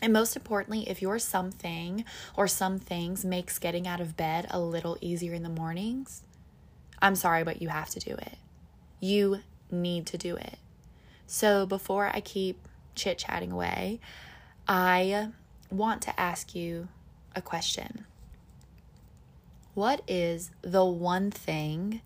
And 0.00 0.12
most 0.12 0.36
importantly, 0.36 0.88
if 0.88 1.02
your 1.02 1.18
something 1.18 2.04
or 2.34 2.48
some 2.48 2.78
things 2.78 3.26
makes 3.26 3.58
getting 3.58 3.86
out 3.86 4.00
of 4.00 4.16
bed 4.16 4.46
a 4.48 4.58
little 4.58 4.96
easier 5.02 5.34
in 5.34 5.42
the 5.42 5.48
mornings, 5.48 6.22
I'm 7.00 7.14
sorry, 7.14 7.44
but 7.44 7.62
you 7.62 7.68
have 7.68 7.90
to 7.90 8.00
do 8.00 8.12
it. 8.12 8.36
You 9.00 9.40
need 9.70 10.06
to 10.06 10.18
do 10.18 10.36
it. 10.36 10.58
So 11.26 11.66
before 11.66 12.10
I 12.12 12.20
keep 12.20 12.66
chit 12.94 13.18
chatting 13.18 13.52
away, 13.52 14.00
I 14.66 15.28
want 15.70 16.02
to 16.02 16.20
ask 16.20 16.54
you 16.54 16.88
a 17.36 17.42
question. 17.42 18.06
What 19.74 20.02
is 20.08 20.50
the 20.62 20.84
one 20.84 21.30
thing 21.30 22.00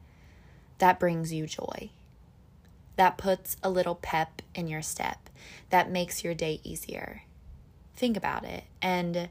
that 0.78 1.00
brings 1.00 1.32
you 1.32 1.46
joy? 1.46 1.90
That 2.96 3.16
puts 3.16 3.56
a 3.62 3.70
little 3.70 3.94
pep 3.94 4.42
in 4.54 4.68
your 4.68 4.82
step, 4.82 5.30
that 5.70 5.90
makes 5.90 6.22
your 6.22 6.34
day 6.34 6.60
easier. 6.62 7.22
Think 7.96 8.16
about 8.16 8.44
it. 8.44 8.64
And 8.82 9.30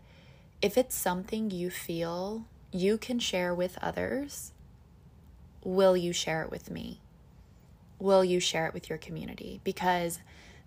if 0.61 0.77
it's 0.77 0.95
something 0.95 1.51
you 1.51 1.69
feel 1.69 2.45
you 2.71 2.97
can 2.97 3.19
share 3.19 3.53
with 3.53 3.77
others, 3.81 4.53
will 5.63 5.95
you 5.95 6.13
share 6.13 6.43
it 6.43 6.51
with 6.51 6.69
me? 6.71 7.01
Will 7.99 8.23
you 8.23 8.39
share 8.39 8.67
it 8.67 8.73
with 8.73 8.89
your 8.89 8.97
community? 8.97 9.61
Because 9.63 10.19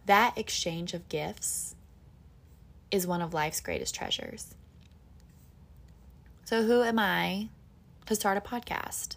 that 0.07 0.37
exchange 0.39 0.95
of 0.95 1.09
gifts 1.09 1.75
is 2.91 3.07
one 3.07 3.23
of 3.23 3.35
life's 3.35 3.61
greatest 3.61 3.95
treasures. 3.95 4.55
So, 6.45 6.63
who 6.63 6.83
am 6.83 6.99
I 6.99 7.49
to 8.07 8.15
start 8.15 8.37
a 8.37 8.41
podcast? 8.41 9.17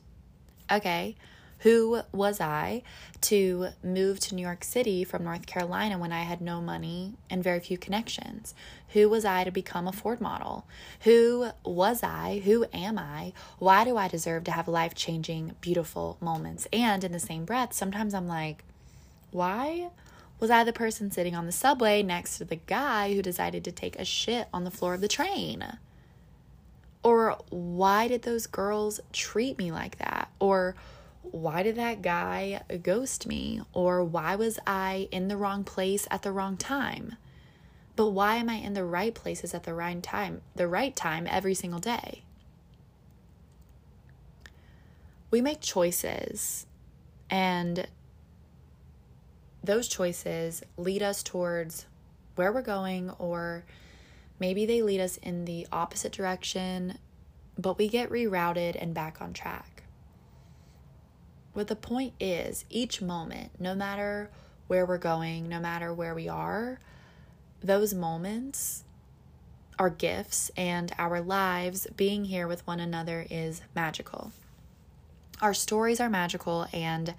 Okay, 0.71 1.15
who 1.59 2.01
was 2.11 2.39
I 2.39 2.83
to 3.21 3.69
move 3.83 4.19
to 4.21 4.35
New 4.35 4.41
York 4.41 4.63
City 4.63 5.03
from 5.03 5.23
North 5.23 5.45
Carolina 5.45 5.97
when 5.97 6.11
I 6.11 6.21
had 6.21 6.41
no 6.41 6.61
money 6.61 7.13
and 7.29 7.43
very 7.43 7.59
few 7.59 7.77
connections? 7.77 8.53
Who 8.89 9.09
was 9.09 9.25
I 9.25 9.43
to 9.43 9.51
become 9.51 9.87
a 9.87 9.91
Ford 9.91 10.21
model? 10.21 10.65
Who 11.01 11.49
was 11.65 12.03
I? 12.03 12.41
Who 12.45 12.65
am 12.73 12.97
I? 12.97 13.33
Why 13.59 13.83
do 13.83 13.97
I 13.97 14.07
deserve 14.07 14.43
to 14.45 14.51
have 14.51 14.67
life 14.67 14.93
changing, 14.93 15.55
beautiful 15.61 16.17
moments? 16.21 16.67
And 16.71 17.03
in 17.03 17.11
the 17.11 17.19
same 17.19 17.45
breath, 17.45 17.73
sometimes 17.73 18.13
I'm 18.13 18.27
like, 18.27 18.63
why 19.31 19.89
was 20.39 20.51
I 20.51 20.63
the 20.63 20.73
person 20.73 21.09
sitting 21.09 21.35
on 21.35 21.47
the 21.47 21.51
subway 21.51 22.03
next 22.03 22.37
to 22.37 22.45
the 22.45 22.55
guy 22.55 23.13
who 23.13 23.21
decided 23.21 23.63
to 23.63 23.71
take 23.71 23.97
a 23.97 24.05
shit 24.05 24.47
on 24.53 24.63
the 24.63 24.71
floor 24.71 24.93
of 24.93 25.01
the 25.01 25.07
train? 25.07 25.65
Or 27.03 27.37
why 27.49 28.07
did 28.07 28.21
those 28.23 28.47
girls 28.47 28.99
treat 29.11 29.57
me 29.57 29.71
like 29.71 29.97
that? 29.97 30.29
Or 30.39 30.75
why 31.31 31.63
did 31.63 31.75
that 31.75 32.01
guy 32.01 32.61
ghost 32.81 33.27
me? 33.27 33.61
Or 33.73 34.03
why 34.03 34.35
was 34.35 34.59
I 34.65 35.07
in 35.11 35.27
the 35.27 35.37
wrong 35.37 35.63
place 35.63 36.07
at 36.09 36.21
the 36.21 36.31
wrong 36.31 36.57
time? 36.57 37.15
But 37.95 38.11
why 38.11 38.35
am 38.35 38.49
I 38.49 38.55
in 38.55 38.73
the 38.73 38.85
right 38.85 39.13
places 39.13 39.53
at 39.53 39.63
the 39.63 39.73
right 39.73 40.01
time, 40.03 40.41
the 40.55 40.67
right 40.67 40.95
time 40.95 41.27
every 41.29 41.55
single 41.55 41.79
day? 41.79 42.23
We 45.31 45.41
make 45.41 45.61
choices, 45.61 46.67
and 47.29 47.87
those 49.63 49.87
choices 49.87 50.63
lead 50.77 51.01
us 51.01 51.23
towards 51.23 51.85
where 52.35 52.53
we're 52.53 52.61
going, 52.61 53.09
or 53.17 53.65
maybe 54.39 54.65
they 54.65 54.81
lead 54.81 55.01
us 55.01 55.17
in 55.17 55.45
the 55.45 55.67
opposite 55.71 56.11
direction, 56.11 56.99
but 57.57 57.77
we 57.77 57.89
get 57.89 58.09
rerouted 58.09 58.77
and 58.79 58.93
back 58.93 59.21
on 59.21 59.33
track. 59.33 59.76
But 61.57 61.69
the 61.69 61.75
point 61.75 62.13
is, 62.19 62.65
each 62.69 63.01
moment, 63.01 63.49
no 63.59 63.73
matter 63.73 64.29
where 64.67 64.85
we're 64.85 64.99
going, 64.99 65.49
no 65.49 65.59
matter 65.59 65.91
where 65.91 66.13
we 66.13 66.29
are, 66.29 66.79
those 67.63 67.95
moments 67.95 68.83
are 69.79 69.89
gifts, 69.89 70.51
and 70.55 70.93
our 70.99 71.19
lives 71.19 71.87
being 71.97 72.25
here 72.25 72.47
with 72.47 72.67
one 72.67 72.79
another 72.79 73.25
is 73.31 73.63
magical. 73.73 74.33
Our 75.41 75.55
stories 75.55 75.99
are 75.99 76.11
magical, 76.11 76.67
and 76.71 77.15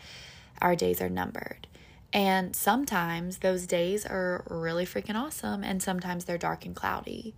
our 0.63 0.77
days 0.77 1.01
are 1.03 1.11
numbered. 1.11 1.67
And 2.13 2.55
sometimes 2.55 3.39
those 3.39 3.67
days 3.67 4.07
are 4.07 4.45
really 4.49 4.87
freaking 4.87 5.17
awesome, 5.17 5.65
and 5.65 5.83
sometimes 5.83 6.27
they're 6.27 6.39
dark 6.39 6.65
and 6.65 6.77
cloudy. 6.77 7.35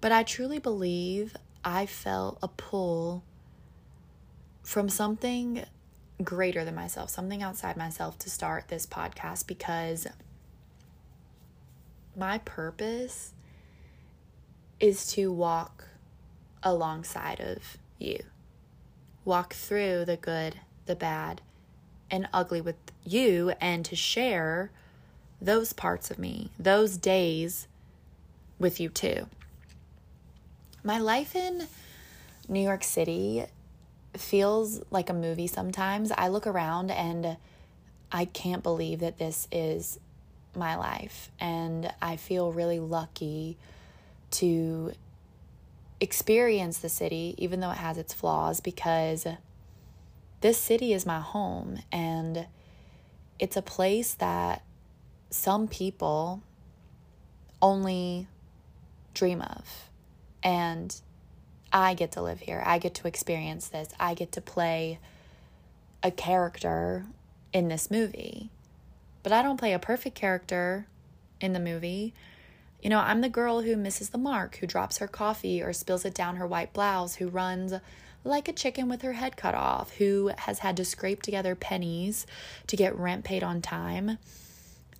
But 0.00 0.12
I 0.12 0.22
truly 0.22 0.60
believe 0.60 1.36
I 1.64 1.86
felt 1.86 2.38
a 2.40 2.46
pull 2.46 3.24
from 4.64 4.88
something 4.88 5.64
greater 6.22 6.64
than 6.64 6.74
myself, 6.74 7.10
something 7.10 7.42
outside 7.42 7.76
myself 7.76 8.18
to 8.18 8.30
start 8.30 8.68
this 8.68 8.86
podcast 8.86 9.46
because 9.46 10.06
my 12.16 12.38
purpose 12.38 13.32
is 14.80 15.06
to 15.12 15.30
walk 15.32 15.88
alongside 16.62 17.40
of 17.40 17.76
you. 17.98 18.18
Walk 19.24 19.54
through 19.54 20.04
the 20.04 20.16
good, 20.16 20.60
the 20.86 20.96
bad, 20.96 21.40
and 22.10 22.28
ugly 22.32 22.60
with 22.60 22.76
you, 23.04 23.52
and 23.60 23.84
to 23.84 23.96
share 23.96 24.70
those 25.40 25.72
parts 25.72 26.10
of 26.10 26.18
me, 26.18 26.50
those 26.58 26.96
days 26.96 27.66
with 28.58 28.80
you 28.80 28.88
too. 28.88 29.26
My 30.82 30.98
life 30.98 31.34
in 31.34 31.66
New 32.48 32.60
York 32.60 32.84
City 32.84 33.46
feels 34.18 34.80
like 34.90 35.10
a 35.10 35.14
movie 35.14 35.46
sometimes. 35.46 36.12
I 36.12 36.28
look 36.28 36.46
around 36.46 36.90
and 36.90 37.36
I 38.12 38.24
can't 38.26 38.62
believe 38.62 39.00
that 39.00 39.18
this 39.18 39.48
is 39.50 39.98
my 40.54 40.76
life. 40.76 41.30
And 41.40 41.92
I 42.00 42.16
feel 42.16 42.52
really 42.52 42.78
lucky 42.78 43.56
to 44.32 44.92
experience 46.00 46.78
the 46.78 46.88
city, 46.88 47.34
even 47.38 47.60
though 47.60 47.70
it 47.70 47.78
has 47.78 47.98
its 47.98 48.12
flaws, 48.12 48.60
because 48.60 49.26
this 50.40 50.58
city 50.58 50.92
is 50.92 51.06
my 51.06 51.20
home 51.20 51.78
and 51.90 52.46
it's 53.38 53.56
a 53.56 53.62
place 53.62 54.14
that 54.14 54.62
some 55.30 55.66
people 55.66 56.42
only 57.60 58.28
dream 59.14 59.40
of. 59.40 59.88
And 60.42 60.94
I 61.74 61.94
get 61.94 62.12
to 62.12 62.22
live 62.22 62.38
here. 62.38 62.62
I 62.64 62.78
get 62.78 62.94
to 62.94 63.08
experience 63.08 63.66
this. 63.66 63.88
I 63.98 64.14
get 64.14 64.30
to 64.32 64.40
play 64.40 65.00
a 66.04 66.12
character 66.12 67.04
in 67.52 67.66
this 67.66 67.90
movie. 67.90 68.48
But 69.24 69.32
I 69.32 69.42
don't 69.42 69.58
play 69.58 69.72
a 69.72 69.80
perfect 69.80 70.14
character 70.14 70.86
in 71.40 71.52
the 71.52 71.58
movie. 71.58 72.14
You 72.80 72.90
know, 72.90 73.00
I'm 73.00 73.22
the 73.22 73.28
girl 73.28 73.62
who 73.62 73.76
misses 73.76 74.10
the 74.10 74.18
mark, 74.18 74.56
who 74.56 74.68
drops 74.68 74.98
her 74.98 75.08
coffee 75.08 75.60
or 75.60 75.72
spills 75.72 76.04
it 76.04 76.14
down 76.14 76.36
her 76.36 76.46
white 76.46 76.72
blouse, 76.72 77.16
who 77.16 77.28
runs 77.28 77.74
like 78.22 78.46
a 78.46 78.52
chicken 78.52 78.88
with 78.88 79.02
her 79.02 79.14
head 79.14 79.36
cut 79.36 79.56
off, 79.56 79.96
who 79.96 80.30
has 80.38 80.60
had 80.60 80.76
to 80.76 80.84
scrape 80.84 81.22
together 81.22 81.56
pennies 81.56 82.24
to 82.68 82.76
get 82.76 82.96
rent 82.96 83.24
paid 83.24 83.42
on 83.42 83.60
time. 83.60 84.18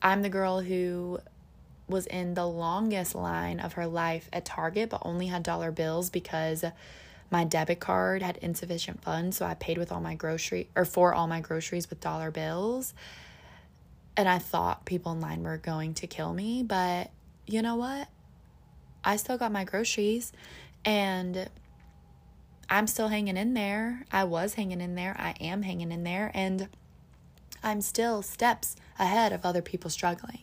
I'm 0.02 0.22
the 0.22 0.28
girl 0.28 0.60
who 0.60 1.20
was 1.88 2.06
in 2.06 2.34
the 2.34 2.46
longest 2.46 3.14
line 3.14 3.60
of 3.60 3.74
her 3.74 3.86
life 3.86 4.28
at 4.32 4.44
Target, 4.44 4.90
but 4.90 5.02
only 5.04 5.26
had 5.26 5.42
dollar 5.42 5.70
bills 5.70 6.10
because 6.10 6.64
my 7.30 7.44
debit 7.44 7.80
card 7.80 8.22
had 8.22 8.36
insufficient 8.38 9.02
funds. 9.02 9.36
So 9.36 9.46
I 9.46 9.54
paid 9.54 9.78
with 9.78 9.92
all 9.92 10.00
my 10.00 10.14
grocery 10.14 10.68
or 10.76 10.84
for 10.84 11.14
all 11.14 11.26
my 11.26 11.40
groceries 11.40 11.90
with 11.90 12.00
dollar 12.00 12.30
bills. 12.30 12.94
And 14.16 14.28
I 14.28 14.38
thought 14.38 14.84
people 14.84 15.12
in 15.12 15.20
line 15.20 15.42
were 15.42 15.58
going 15.58 15.94
to 15.94 16.06
kill 16.06 16.32
me, 16.32 16.62
but 16.62 17.10
you 17.46 17.62
know 17.62 17.76
what? 17.76 18.08
I 19.04 19.16
still 19.16 19.36
got 19.36 19.52
my 19.52 19.64
groceries 19.64 20.32
and 20.84 21.48
I'm 22.70 22.86
still 22.86 23.08
hanging 23.08 23.36
in 23.36 23.54
there. 23.54 24.04
I 24.10 24.24
was 24.24 24.54
hanging 24.54 24.80
in 24.80 24.94
there. 24.94 25.14
I 25.18 25.34
am 25.40 25.62
hanging 25.62 25.92
in 25.92 26.04
there. 26.04 26.30
And 26.34 26.68
I'm 27.62 27.80
still 27.80 28.22
steps 28.22 28.76
ahead 28.98 29.32
of 29.32 29.44
other 29.44 29.62
people 29.62 29.90
struggling. 29.90 30.40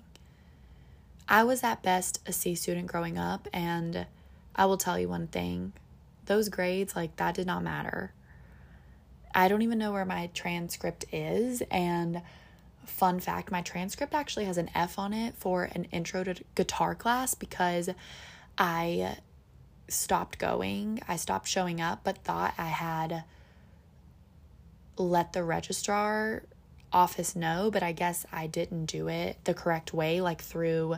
I 1.31 1.45
was 1.45 1.63
at 1.63 1.81
best 1.81 2.19
a 2.27 2.33
C 2.33 2.55
student 2.55 2.87
growing 2.87 3.17
up, 3.17 3.47
and 3.53 4.05
I 4.53 4.65
will 4.65 4.75
tell 4.75 4.99
you 4.99 5.07
one 5.07 5.27
thing 5.27 5.71
those 6.25 6.49
grades, 6.49 6.93
like, 6.93 7.15
that 7.15 7.35
did 7.35 7.47
not 7.47 7.63
matter. 7.63 8.11
I 9.33 9.47
don't 9.47 9.61
even 9.61 9.79
know 9.79 9.93
where 9.93 10.05
my 10.05 10.29
transcript 10.33 11.05
is, 11.13 11.63
and 11.71 12.21
fun 12.85 13.21
fact 13.21 13.49
my 13.49 13.61
transcript 13.61 14.13
actually 14.13 14.43
has 14.43 14.57
an 14.57 14.69
F 14.75 14.99
on 14.99 15.13
it 15.13 15.33
for 15.35 15.63
an 15.63 15.85
intro 15.85 16.25
to 16.25 16.35
guitar 16.53 16.95
class 16.95 17.33
because 17.33 17.89
I 18.57 19.15
stopped 19.87 20.37
going. 20.37 21.01
I 21.07 21.15
stopped 21.15 21.47
showing 21.47 21.79
up, 21.79 22.01
but 22.03 22.17
thought 22.25 22.53
I 22.57 22.67
had 22.67 23.23
let 24.97 25.31
the 25.31 25.45
registrar 25.45 26.43
office 26.93 27.35
know, 27.35 27.69
but 27.71 27.83
I 27.83 27.91
guess 27.91 28.25
I 28.31 28.47
didn't 28.47 28.85
do 28.85 29.07
it 29.07 29.37
the 29.43 29.53
correct 29.53 29.93
way, 29.93 30.21
like 30.21 30.41
through 30.41 30.97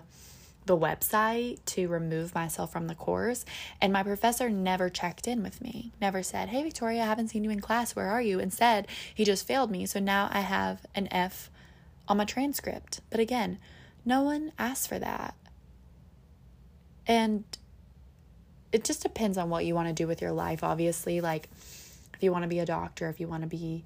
the 0.65 0.77
website 0.77 1.59
to 1.65 1.87
remove 1.87 2.33
myself 2.33 2.71
from 2.71 2.87
the 2.87 2.95
course. 2.95 3.45
And 3.81 3.91
my 3.91 4.03
professor 4.03 4.49
never 4.49 4.89
checked 4.89 5.27
in 5.27 5.43
with 5.43 5.61
me, 5.61 5.91
never 5.99 6.23
said, 6.23 6.49
Hey, 6.49 6.63
Victoria, 6.63 7.03
I 7.03 7.05
haven't 7.05 7.29
seen 7.29 7.43
you 7.43 7.49
in 7.49 7.59
class. 7.59 7.95
Where 7.95 8.09
are 8.09 8.21
you? 8.21 8.39
Instead, 8.39 8.87
he 9.13 9.25
just 9.25 9.45
failed 9.45 9.71
me. 9.71 9.85
So 9.85 9.99
now 9.99 10.29
I 10.31 10.41
have 10.41 10.85
an 10.95 11.07
F 11.11 11.49
on 12.07 12.17
my 12.17 12.25
transcript. 12.25 13.01
But 13.09 13.19
again, 13.19 13.59
no 14.05 14.21
one 14.21 14.51
asked 14.57 14.87
for 14.87 14.99
that. 14.99 15.35
And 17.05 17.43
it 18.71 18.83
just 18.83 19.03
depends 19.03 19.37
on 19.37 19.49
what 19.49 19.65
you 19.65 19.75
want 19.75 19.89
to 19.89 19.93
do 19.93 20.07
with 20.07 20.21
your 20.21 20.31
life, 20.31 20.63
obviously. 20.63 21.21
Like, 21.21 21.49
if 22.13 22.19
you 22.21 22.31
want 22.31 22.43
to 22.43 22.49
be 22.49 22.59
a 22.59 22.65
doctor, 22.65 23.09
if 23.09 23.19
you 23.19 23.27
want 23.27 23.43
to 23.43 23.47
be 23.47 23.83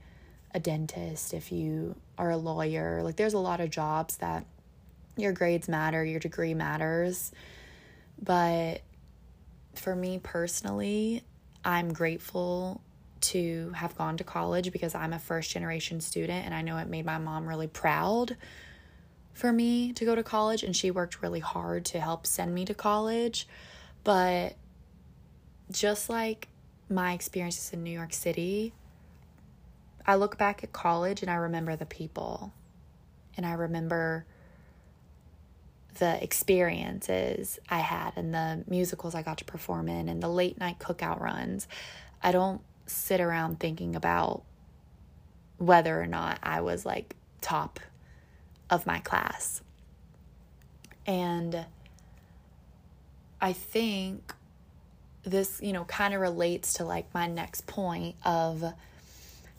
a 0.58 0.60
dentist, 0.60 1.36
if 1.36 1.52
you 1.52 1.96
are 2.18 2.32
a 2.32 2.38
lawyer, 2.38 3.04
like, 3.04 3.16
there's 3.16 3.36
a 3.36 3.40
lot 3.40 3.62
of 3.62 3.70
jobs 3.70 4.18
that 4.18 4.44
your 5.16 5.32
grades 5.32 5.70
matter, 5.70 6.04
your 6.04 6.20
degree 6.20 6.56
matters. 6.56 7.32
But 8.20 8.82
for 9.76 9.96
me 9.96 10.20
personally, 10.22 11.24
I'm 11.64 11.94
grateful 11.94 12.82
to 13.20 13.72
have 13.76 13.96
gone 13.98 14.18
to 14.18 14.24
college 14.24 14.72
because 14.72 14.96
I'm 14.96 15.14
a 15.14 15.20
first 15.20 15.52
generation 15.52 16.02
student 16.02 16.44
and 16.46 16.56
I 16.56 16.64
know 16.64 16.78
it 16.78 16.88
made 16.88 17.06
my 17.06 17.20
mom 17.20 17.48
really 17.48 17.68
proud 17.68 18.36
for 19.34 19.52
me 19.52 19.94
to 19.94 20.06
go 20.06 20.16
to 20.16 20.24
college 20.24 20.64
and 20.64 20.76
she 20.76 20.90
worked 20.90 21.22
really 21.22 21.40
hard 21.40 21.86
to 21.86 22.00
help 22.00 22.26
send 22.26 22.54
me 22.54 22.66
to 22.66 22.74
college. 22.74 23.48
But 24.04 24.56
just 25.72 26.10
like 26.10 26.48
my 26.90 27.14
experiences 27.14 27.74
in 27.74 27.84
New 27.84 27.92
York 27.92 28.14
City, 28.14 28.74
I 30.08 30.16
look 30.16 30.38
back 30.38 30.64
at 30.64 30.72
college 30.72 31.22
and 31.22 31.30
I 31.30 31.36
remember 31.36 31.76
the 31.76 31.86
people 31.86 32.54
and 33.36 33.46
I 33.46 33.54
remember 33.54 34.26
the 36.00 36.24
experiences 36.24 37.60
I 37.70 37.80
had 37.80 38.14
and 38.16 38.34
the 38.34 38.64
musicals 38.68 39.16
I 39.16 39.22
got 39.22 39.40
to 39.40 39.46
perform 39.46 39.90
in 39.90 40.08
and 40.08 40.24
the 40.24 40.30
late 40.30 40.60
night 40.60 40.80
cookout 40.80 41.20
runs. 41.20 41.68
I 42.24 42.32
don't 42.32 42.62
sit 42.86 43.20
around 43.20 43.60
thinking 43.60 43.96
about 43.96 44.44
whether 45.58 46.00
or 46.02 46.08
not 46.08 46.40
I 46.42 46.62
was 46.62 46.86
like 46.86 47.16
top 47.42 47.80
of 48.70 48.86
my 48.86 49.00
class. 49.00 49.62
And 51.06 51.66
I 53.42 53.54
think 53.54 54.34
this, 55.24 55.60
you 55.62 55.74
know, 55.74 55.84
kind 55.86 56.14
of 56.14 56.22
relates 56.22 56.74
to 56.76 56.86
like 56.86 57.14
my 57.14 57.28
next 57.28 57.68
point 57.68 58.16
of 58.24 58.64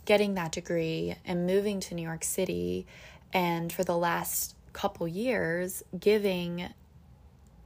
getting 0.09 0.33
that 0.33 0.53
degree 0.53 1.15
and 1.27 1.47
moving 1.47 1.81
to 1.81 1.95
New 1.95 2.01
York 2.01 2.25
City. 2.25 2.87
And 3.31 3.71
for 3.71 3.85
the 3.85 3.95
last 3.95 4.57
couple 4.73 5.07
years 5.07 5.83
giving 6.01 6.67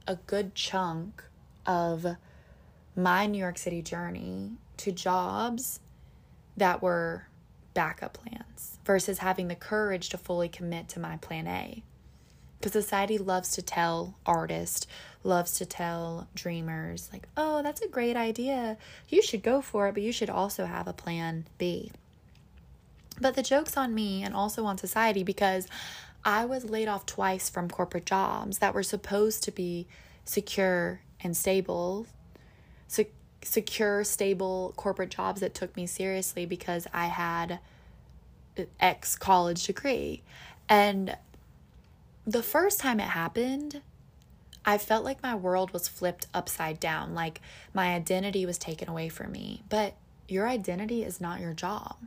a 0.05 0.17
good 0.27 0.53
chunk 0.53 1.23
of 1.65 2.05
my 2.97 3.27
New 3.27 3.37
York 3.37 3.57
City 3.57 3.81
journey 3.81 4.57
to 4.75 4.91
jobs 4.91 5.79
that 6.57 6.81
were 6.81 7.27
backup 7.73 8.11
plans 8.11 8.77
versus 8.83 9.19
having 9.19 9.47
the 9.47 9.55
courage 9.55 10.09
to 10.09 10.17
fully 10.17 10.49
commit 10.49 10.89
to 10.89 10.99
my 10.99 11.15
plan 11.15 11.47
A. 11.47 11.81
Because 12.59 12.73
society 12.73 13.17
loves 13.17 13.53
to 13.53 13.61
tell 13.61 14.15
artists, 14.25 14.85
loves 15.23 15.53
to 15.59 15.65
tell 15.65 16.27
dreamers, 16.35 17.09
like, 17.13 17.25
oh, 17.37 17.63
that's 17.63 17.81
a 17.81 17.87
great 17.87 18.17
idea. 18.17 18.75
You 19.07 19.21
should 19.21 19.43
go 19.43 19.61
for 19.61 19.87
it, 19.87 19.93
but 19.93 20.03
you 20.03 20.11
should 20.11 20.29
also 20.29 20.65
have 20.65 20.89
a 20.89 20.93
plan 20.93 21.45
B. 21.57 21.93
But 23.19 23.35
the 23.35 23.43
joke's 23.43 23.77
on 23.77 23.93
me 23.93 24.23
and 24.23 24.33
also 24.33 24.65
on 24.65 24.77
society 24.77 25.23
because 25.23 25.67
I 26.25 26.45
was 26.45 26.65
laid 26.65 26.87
off 26.87 27.05
twice 27.05 27.49
from 27.49 27.69
corporate 27.69 28.05
jobs 28.05 28.59
that 28.59 28.73
were 28.73 28.83
supposed 28.83 29.43
to 29.43 29.51
be 29.51 29.87
secure 30.25 31.01
and 31.21 31.35
stable. 31.35 32.07
Se- 32.87 33.09
secure, 33.41 34.03
stable 34.03 34.73
corporate 34.77 35.09
jobs 35.09 35.41
that 35.41 35.53
took 35.53 35.75
me 35.75 35.85
seriously 35.85 36.45
because 36.45 36.87
I 36.93 37.07
had 37.07 37.59
uh, 38.57 38.63
X 38.79 39.15
college 39.17 39.65
degree. 39.65 40.23
And 40.69 41.17
the 42.25 42.43
first 42.43 42.79
time 42.79 42.99
it 42.99 43.09
happened, 43.09 43.81
I 44.65 44.77
felt 44.77 45.03
like 45.03 45.21
my 45.21 45.35
world 45.35 45.73
was 45.73 45.89
flipped 45.89 46.27
upside 46.33 46.79
down, 46.79 47.13
like 47.13 47.41
my 47.73 47.93
identity 47.93 48.45
was 48.45 48.57
taken 48.57 48.87
away 48.87 49.09
from 49.09 49.33
me. 49.33 49.63
But 49.67 49.95
your 50.29 50.47
identity 50.47 51.03
is 51.03 51.19
not 51.19 51.41
your 51.41 51.53
job, 51.53 51.97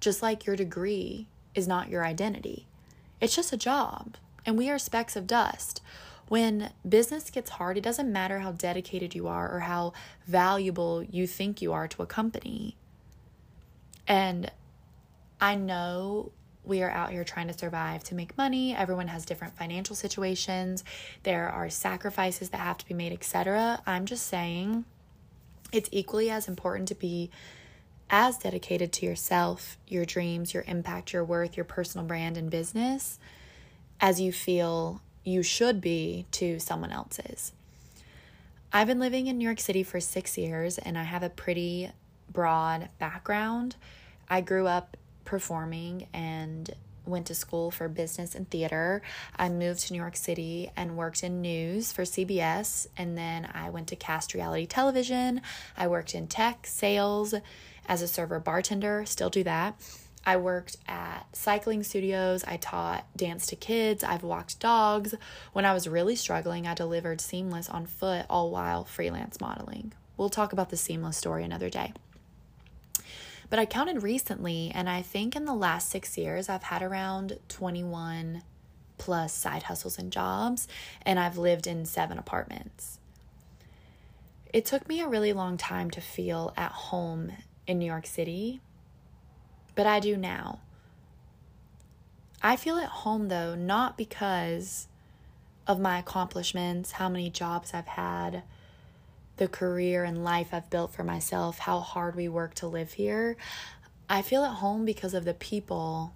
just 0.00 0.22
like 0.22 0.46
your 0.46 0.56
degree 0.56 1.26
is 1.54 1.68
not 1.68 1.88
your 1.88 2.04
identity. 2.04 2.66
It's 3.20 3.34
just 3.34 3.52
a 3.52 3.56
job, 3.56 4.16
and 4.46 4.56
we 4.56 4.70
are 4.70 4.78
specks 4.78 5.16
of 5.16 5.26
dust. 5.26 5.80
When 6.28 6.70
business 6.86 7.30
gets 7.30 7.50
hard, 7.50 7.78
it 7.78 7.82
doesn't 7.82 8.12
matter 8.12 8.40
how 8.40 8.52
dedicated 8.52 9.14
you 9.14 9.26
are 9.28 9.50
or 9.50 9.60
how 9.60 9.94
valuable 10.26 11.02
you 11.02 11.26
think 11.26 11.62
you 11.62 11.72
are 11.72 11.88
to 11.88 12.02
a 12.02 12.06
company. 12.06 12.76
And 14.06 14.50
I 15.40 15.54
know 15.54 16.32
we 16.64 16.82
are 16.82 16.90
out 16.90 17.10
here 17.10 17.24
trying 17.24 17.48
to 17.48 17.56
survive 17.56 18.04
to 18.04 18.14
make 18.14 18.36
money. 18.36 18.76
Everyone 18.76 19.08
has 19.08 19.24
different 19.24 19.56
financial 19.56 19.96
situations. 19.96 20.84
There 21.22 21.48
are 21.48 21.70
sacrifices 21.70 22.50
that 22.50 22.58
have 22.58 22.76
to 22.78 22.86
be 22.86 22.94
made, 22.94 23.12
etc. 23.12 23.82
I'm 23.86 24.04
just 24.04 24.26
saying 24.26 24.84
it's 25.72 25.88
equally 25.92 26.30
as 26.30 26.46
important 26.46 26.88
to 26.88 26.94
be 26.94 27.30
as 28.10 28.38
dedicated 28.38 28.92
to 28.92 29.06
yourself, 29.06 29.76
your 29.86 30.04
dreams, 30.04 30.54
your 30.54 30.64
impact, 30.66 31.12
your 31.12 31.24
worth, 31.24 31.56
your 31.56 31.64
personal 31.64 32.06
brand 32.06 32.36
and 32.36 32.50
business 32.50 33.18
as 34.00 34.20
you 34.20 34.32
feel 34.32 35.00
you 35.24 35.42
should 35.42 35.80
be 35.80 36.26
to 36.30 36.58
someone 36.58 36.90
else's. 36.92 37.52
I've 38.72 38.86
been 38.86 39.00
living 39.00 39.26
in 39.26 39.38
New 39.38 39.44
York 39.44 39.60
City 39.60 39.82
for 39.82 40.00
six 40.00 40.36
years 40.38 40.78
and 40.78 40.98
I 40.98 41.02
have 41.02 41.22
a 41.22 41.30
pretty 41.30 41.90
broad 42.30 42.88
background. 42.98 43.76
I 44.28 44.40
grew 44.40 44.66
up 44.66 44.96
performing 45.24 46.06
and 46.12 46.74
went 47.08 47.26
to 47.26 47.34
school 47.34 47.70
for 47.70 47.88
business 47.88 48.34
and 48.34 48.48
theater. 48.50 49.02
I 49.36 49.48
moved 49.48 49.80
to 49.86 49.92
New 49.92 49.98
York 49.98 50.16
City 50.16 50.70
and 50.76 50.96
worked 50.96 51.24
in 51.24 51.40
news 51.40 51.90
for 51.90 52.02
CBS. 52.02 52.86
And 52.96 53.16
then 53.16 53.48
I 53.52 53.70
went 53.70 53.88
to 53.88 53.96
cast 53.96 54.34
reality 54.34 54.66
television. 54.66 55.40
I 55.76 55.88
worked 55.88 56.14
in 56.14 56.28
tech, 56.28 56.66
sales, 56.66 57.34
as 57.88 58.02
a 58.02 58.08
server 58.08 58.38
bartender, 58.38 59.04
still 59.06 59.30
do 59.30 59.42
that. 59.44 59.80
I 60.24 60.36
worked 60.36 60.76
at 60.86 61.24
cycling 61.34 61.82
studios. 61.82 62.44
I 62.44 62.58
taught 62.58 63.06
dance 63.16 63.46
to 63.46 63.56
kids. 63.56 64.04
I've 64.04 64.22
walked 64.22 64.60
dogs. 64.60 65.14
When 65.52 65.64
I 65.64 65.72
was 65.72 65.88
really 65.88 66.16
struggling, 66.16 66.66
I 66.66 66.74
delivered 66.74 67.20
Seamless 67.20 67.68
on 67.70 67.86
foot, 67.86 68.26
all 68.28 68.50
while 68.50 68.84
freelance 68.84 69.40
modeling. 69.40 69.92
We'll 70.16 70.28
talk 70.28 70.52
about 70.52 70.68
the 70.70 70.76
Seamless 70.76 71.16
story 71.16 71.44
another 71.44 71.70
day. 71.70 71.94
But 73.48 73.58
I 73.58 73.64
counted 73.64 74.02
recently, 74.02 74.70
and 74.74 74.90
I 74.90 75.00
think 75.00 75.34
in 75.34 75.46
the 75.46 75.54
last 75.54 75.88
six 75.88 76.18
years, 76.18 76.50
I've 76.50 76.64
had 76.64 76.82
around 76.82 77.38
21 77.48 78.42
plus 78.98 79.32
side 79.32 79.62
hustles 79.62 79.98
and 79.98 80.12
jobs, 80.12 80.68
and 81.02 81.18
I've 81.18 81.38
lived 81.38 81.66
in 81.66 81.86
seven 81.86 82.18
apartments. 82.18 82.98
It 84.52 84.66
took 84.66 84.88
me 84.88 85.00
a 85.00 85.08
really 85.08 85.32
long 85.32 85.56
time 85.56 85.90
to 85.92 86.00
feel 86.00 86.52
at 86.56 86.72
home 86.72 87.32
in 87.68 87.78
New 87.78 87.86
York 87.86 88.06
City, 88.06 88.60
but 89.76 89.86
I 89.86 90.00
do 90.00 90.16
now. 90.16 90.58
I 92.42 92.56
feel 92.56 92.78
at 92.78 92.88
home 92.88 93.28
though, 93.28 93.54
not 93.54 93.98
because 93.98 94.88
of 95.66 95.78
my 95.78 95.98
accomplishments, 95.98 96.92
how 96.92 97.08
many 97.10 97.28
jobs 97.28 97.74
I've 97.74 97.86
had, 97.86 98.42
the 99.36 99.48
career 99.48 100.02
and 100.02 100.24
life 100.24 100.48
I've 100.50 100.70
built 100.70 100.92
for 100.94 101.04
myself, 101.04 101.58
how 101.58 101.80
hard 101.80 102.16
we 102.16 102.26
work 102.26 102.54
to 102.54 102.66
live 102.66 102.94
here. 102.94 103.36
I 104.08 104.22
feel 104.22 104.44
at 104.44 104.54
home 104.54 104.86
because 104.86 105.12
of 105.12 105.26
the 105.26 105.34
people 105.34 106.14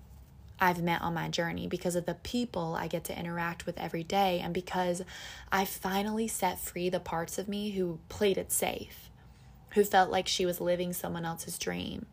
I've 0.58 0.82
met 0.82 1.02
on 1.02 1.12
my 1.12 1.28
journey, 1.28 1.66
because 1.66 1.96
of 1.96 2.06
the 2.06 2.14
people 2.14 2.74
I 2.74 2.86
get 2.86 3.04
to 3.04 3.18
interact 3.18 3.66
with 3.66 3.78
every 3.78 4.04
day, 4.04 4.40
and 4.40 4.54
because 4.54 5.02
I 5.50 5.66
finally 5.66 6.28
set 6.28 6.58
free 6.58 6.88
the 6.88 7.00
parts 7.00 7.36
of 7.36 7.48
me 7.48 7.72
who 7.72 7.98
played 8.08 8.38
it 8.38 8.50
safe 8.50 9.10
who 9.74 9.84
felt 9.84 10.10
like 10.10 10.28
she 10.28 10.46
was 10.46 10.60
living 10.60 10.92
someone 10.92 11.24
else's 11.24 11.58
dream 11.58 12.06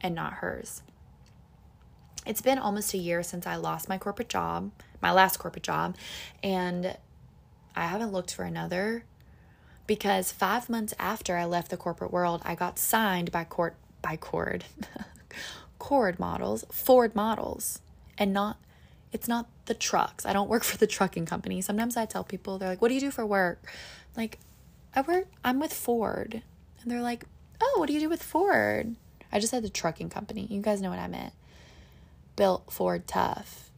and 0.00 0.14
not 0.14 0.34
hers. 0.34 0.82
It's 2.26 2.42
been 2.42 2.58
almost 2.58 2.92
a 2.92 2.98
year 2.98 3.22
since 3.22 3.46
I 3.46 3.56
lost 3.56 3.88
my 3.88 3.98
corporate 3.98 4.28
job, 4.28 4.72
my 5.00 5.12
last 5.12 5.38
corporate 5.38 5.62
job, 5.62 5.96
and 6.42 6.96
I 7.74 7.86
haven't 7.86 8.12
looked 8.12 8.34
for 8.34 8.44
another 8.44 9.04
because 9.86 10.32
five 10.32 10.68
months 10.68 10.92
after 10.98 11.36
I 11.36 11.44
left 11.44 11.70
the 11.70 11.76
corporate 11.76 12.12
world, 12.12 12.42
I 12.44 12.54
got 12.54 12.78
signed 12.78 13.30
by 13.30 13.44
court 13.44 13.76
by 14.02 14.16
Cord, 14.16 14.64
Cord 15.78 16.18
models, 16.18 16.64
Ford 16.70 17.14
models, 17.14 17.80
and 18.18 18.32
not 18.32 18.58
it's 19.12 19.28
not 19.28 19.46
the 19.66 19.74
trucks. 19.74 20.26
I 20.26 20.32
don't 20.32 20.48
work 20.48 20.64
for 20.64 20.76
the 20.76 20.86
trucking 20.86 21.26
company. 21.26 21.60
Sometimes 21.60 21.96
I 21.96 22.06
tell 22.06 22.24
people, 22.24 22.58
they're 22.58 22.68
like, 22.68 22.82
what 22.82 22.88
do 22.88 22.94
you 22.94 23.00
do 23.00 23.10
for 23.10 23.24
work? 23.24 23.62
like, 24.16 24.38
I 24.94 25.02
work, 25.02 25.28
I'm 25.44 25.60
with 25.60 25.72
Ford. 25.72 26.42
And 26.86 26.94
they're 26.94 27.02
like, 27.02 27.24
oh, 27.60 27.74
what 27.78 27.88
do 27.88 27.92
you 27.94 27.98
do 27.98 28.08
with 28.08 28.22
Ford? 28.22 28.94
I 29.32 29.40
just 29.40 29.50
said 29.50 29.64
the 29.64 29.68
trucking 29.68 30.08
company. 30.08 30.46
You 30.48 30.60
guys 30.60 30.80
know 30.80 30.90
what 30.90 31.00
I 31.00 31.08
meant. 31.08 31.32
Built 32.36 32.70
Ford 32.70 33.08
Tough. 33.08 33.72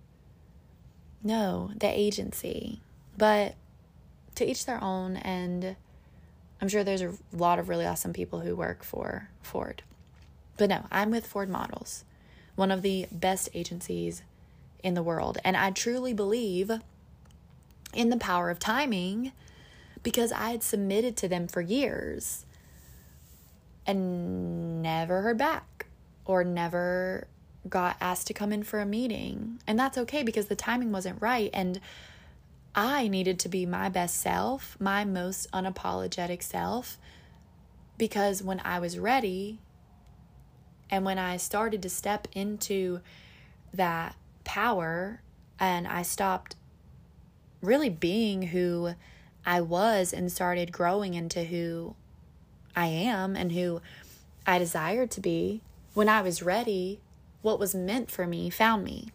No, 1.23 1.71
the 1.75 1.88
agency. 1.88 2.83
But 3.16 3.55
to 4.35 4.44
each 4.44 4.66
their 4.66 4.85
own. 4.85 5.16
And 5.16 5.75
I'm 6.61 6.68
sure 6.68 6.85
there's 6.85 7.01
a 7.01 7.14
lot 7.33 7.59
of 7.59 7.71
really 7.71 7.87
awesome 7.87 8.12
people 8.12 8.40
who 8.40 8.55
work 8.55 8.85
for 8.85 9.31
Ford. 9.40 9.83
But 10.59 10.68
no, 10.68 10.85
I'm 10.92 11.11
with 11.11 11.27
Ford 11.27 11.49
Models, 11.49 12.05
one 12.57 12.71
of 12.71 12.83
the 12.83 13.07
best 13.11 13.49
agencies 13.55 14.23
in 14.83 14.92
the 14.92 15.03
world. 15.03 15.38
And 15.44 15.57
I 15.57 15.71
truly 15.71 16.12
believe 16.12 16.71
in 17.94 18.11
the 18.11 18.18
power 18.18 18.51
of 18.51 18.59
timing 18.59 19.33
because 20.03 20.31
I 20.31 20.51
had 20.51 20.62
submitted 20.62 21.16
to 21.16 21.29
them 21.29 21.49
for 21.49 21.62
years 21.62 22.44
and 23.88 24.83
never 24.83 25.22
heard 25.22 25.38
back 25.38 25.87
or 26.24 26.44
never 26.44 27.27
got 27.68 27.96
asked 28.01 28.27
to 28.29 28.35
come 28.35 28.53
in 28.53 28.62
for 28.62 28.81
a 28.81 28.87
meeting. 28.87 29.61
And 29.66 29.79
that's 29.79 29.98
okay 29.98 30.22
because 30.22 30.46
the 30.46 30.55
timing 30.55 30.92
wasn't 30.92 31.20
right. 31.20 31.51
And 31.53 31.81
I 32.74 33.09
needed 33.09 33.38
to 33.40 33.48
be 33.48 33.66
my 33.66 33.88
best 33.88 34.20
self, 34.20 34.77
my 34.79 35.05
most 35.05 35.51
unapologetic 35.53 36.42
self, 36.42 36.98
because 37.96 38.42
when 38.42 38.61
I 38.61 38.79
was 38.79 38.98
ready 38.98 39.59
and 40.90 41.05
when 41.05 41.18
I 41.18 41.38
started 41.38 41.83
to 41.83 41.88
step 41.88 42.29
into 42.33 43.01
that 43.72 44.14
power 44.44 45.22
and 45.59 45.88
I 45.88 46.03
stopped 46.03 46.57
really 47.61 47.90
being 47.90 48.42
who 48.42 48.94
I 49.44 49.61
was 49.62 50.12
and 50.12 50.31
started 50.31 50.72
growing 50.72 51.14
into 51.14 51.44
who 51.44 51.96
I 52.76 52.87
am 52.87 53.37
and 53.37 53.52
who 53.52 53.81
I 54.46 54.59
desired 54.59 55.11
to 55.12 55.20
be, 55.20 55.62
when 55.94 56.09
I 56.09 56.22
was 56.22 56.42
ready, 56.42 57.00
what 57.42 57.59
was 57.59 57.74
meant 57.74 58.11
for 58.11 58.26
me 58.26 58.50
found 58.50 58.85
me. 58.85 59.11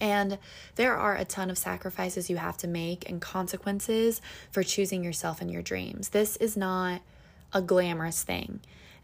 And 0.00 0.38
there 0.76 0.96
are 0.96 1.16
a 1.16 1.24
ton 1.24 1.50
of 1.50 1.58
sacrifices 1.58 2.30
you 2.30 2.36
have 2.36 2.56
to 2.58 2.68
make 2.68 3.08
and 3.08 3.20
consequences 3.20 4.20
for 4.50 4.62
choosing 4.62 5.02
yourself 5.02 5.40
and 5.40 5.50
your 5.50 5.62
dreams. 5.62 6.10
This 6.10 6.36
is 6.36 6.56
not 6.56 7.00
a 7.52 7.62
glamorous 7.62 8.22
thing. 8.22 8.60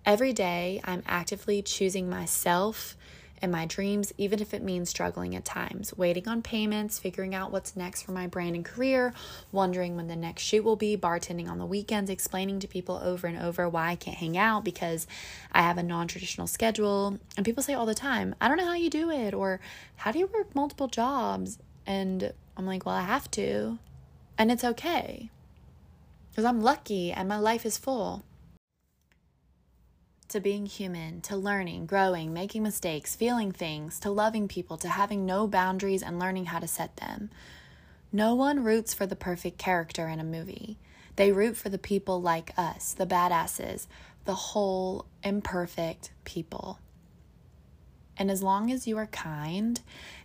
Every 0.07 0.33
day, 0.33 0.81
I'm 0.85 1.03
actively 1.07 1.63
choosing 1.63 2.09
myself 2.09 2.97
and 3.45 3.53
my 3.53 3.67
dreams, 3.67 4.13
even 4.19 4.41
if 4.41 4.53
it 4.53 4.63
means 4.63 4.91
struggling 4.91 5.37
at 5.37 5.45
times, 5.45 5.97
waiting 5.97 6.27
on 6.27 6.43
payments, 6.43 6.99
figuring 6.99 7.35
out 7.35 7.53
what's 7.53 7.77
next 7.77 8.03
for 8.03 8.13
my 8.13 8.27
brand 8.27 8.57
and 8.57 8.65
career, 8.65 9.15
wondering 9.53 9.95
when 9.95 10.09
the 10.09 10.17
next 10.17 10.43
shoot 10.43 10.65
will 10.65 10.77
be, 10.77 10.97
bartending 10.97 11.49
on 11.49 11.59
the 11.59 11.67
weekends, 11.67 12.11
explaining 12.11 12.59
to 12.61 12.67
people 12.67 13.01
over 13.05 13.27
and 13.27 13.39
over 13.39 13.69
why 13.69 13.91
I 13.91 13.97
can't 13.97 14.17
hang 14.17 14.37
out 14.37 14.65
because 14.65 15.07
I 15.53 15.63
have 15.63 15.79
a 15.79 15.83
non 15.83 16.09
traditional 16.09 16.47
schedule. 16.47 17.19
And 17.37 17.45
people 17.47 17.63
say 17.63 17.75
all 17.75 17.87
the 17.87 17.95
time, 17.95 18.35
I 18.41 18.49
don't 18.49 18.57
know 18.57 18.67
how 18.67 18.75
you 18.75 18.91
do 18.91 19.11
it, 19.11 19.35
or 19.35 19.61
how 19.97 20.11
do 20.11 20.19
you 20.19 20.27
work 20.27 20.55
multiple 20.55 20.89
jobs? 20.89 21.59
And 21.87 22.33
I'm 22.57 22.67
like, 22.67 22.85
well, 22.85 22.97
I 22.97 23.03
have 23.03 23.31
to. 23.33 23.79
And 24.37 24.51
it's 24.51 24.65
okay 24.65 25.31
because 26.31 26.45
I'm 26.45 26.63
lucky 26.63 27.13
and 27.13 27.29
my 27.29 27.39
life 27.39 27.65
is 27.65 27.79
full 27.79 28.25
to 30.29 30.41
being 30.41 30.67
human, 30.67 31.21
to 31.23 31.37
learning, 31.37 31.87
growing, 31.87 32.33
making 32.33 32.63
mistakes, 32.63 33.15
feeling 33.15 33.53
things, 33.53 33.99
to 34.01 34.11
loving 34.11 34.49
people, 34.49 34.77
to 34.79 34.89
having 34.89 35.27
no 35.27 35.47
boundaries 35.47 36.03
and 36.03 36.19
learning 36.19 36.47
how 36.47 36.59
to 36.59 36.67
set 36.67 36.97
them. 36.97 37.31
No 38.13 38.35
one 38.35 38.65
roots 38.65 38.95
for 38.95 39.07
the 39.07 39.17
perfect 39.17 39.59
character 39.59 40.09
in 40.09 40.21
a 40.21 40.25
movie. 40.25 40.79
They 41.17 41.33
root 41.33 41.57
for 41.57 41.69
the 41.69 41.79
people 41.79 42.21
like 42.21 42.53
us, 42.57 42.93
the 42.93 43.07
badasses, 43.07 43.87
the 44.25 44.35
whole 44.35 45.07
imperfect 45.23 46.11
people. 46.25 46.79
And 48.17 48.31
as 48.31 48.43
long 48.43 48.71
as 48.71 48.87
you 48.87 48.97
are 48.99 49.07
kind 49.07 49.81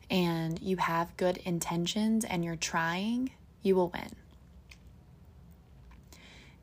and 0.10 0.60
you 0.62 0.78
have 0.78 1.18
good 1.18 1.38
intentions 1.38 2.24
and 2.24 2.44
you're 2.46 2.56
trying, 2.56 3.32
you 3.62 3.76
will 3.76 3.90
win. 3.90 4.16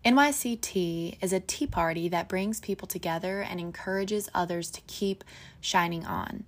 NYCT 0.06 1.18
is 1.20 1.32
a 1.32 1.40
tea 1.40 1.66
party 1.66 2.08
that 2.10 2.28
brings 2.28 2.60
people 2.60 2.86
together 2.86 3.40
and 3.40 3.58
encourages 3.58 4.28
others 4.32 4.70
to 4.70 4.80
keep 4.82 5.24
shining 5.60 6.06
on. 6.06 6.44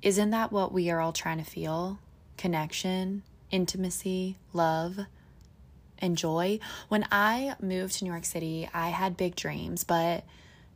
Isn't 0.00 0.30
that 0.30 0.52
what 0.52 0.72
we 0.72 0.88
are 0.88 0.98
all 0.98 1.12
trying 1.12 1.36
to 1.36 1.44
feel? 1.44 1.98
Connection, 2.38 3.24
intimacy, 3.50 4.38
love, 4.54 5.00
and 5.98 6.16
joy. 6.16 6.60
When 6.88 7.06
I 7.12 7.56
moved 7.60 7.98
to 7.98 8.04
New 8.04 8.10
York 8.10 8.24
City, 8.24 8.66
I 8.72 8.88
had 8.88 9.18
big 9.18 9.36
dreams, 9.36 9.84
but 9.84 10.24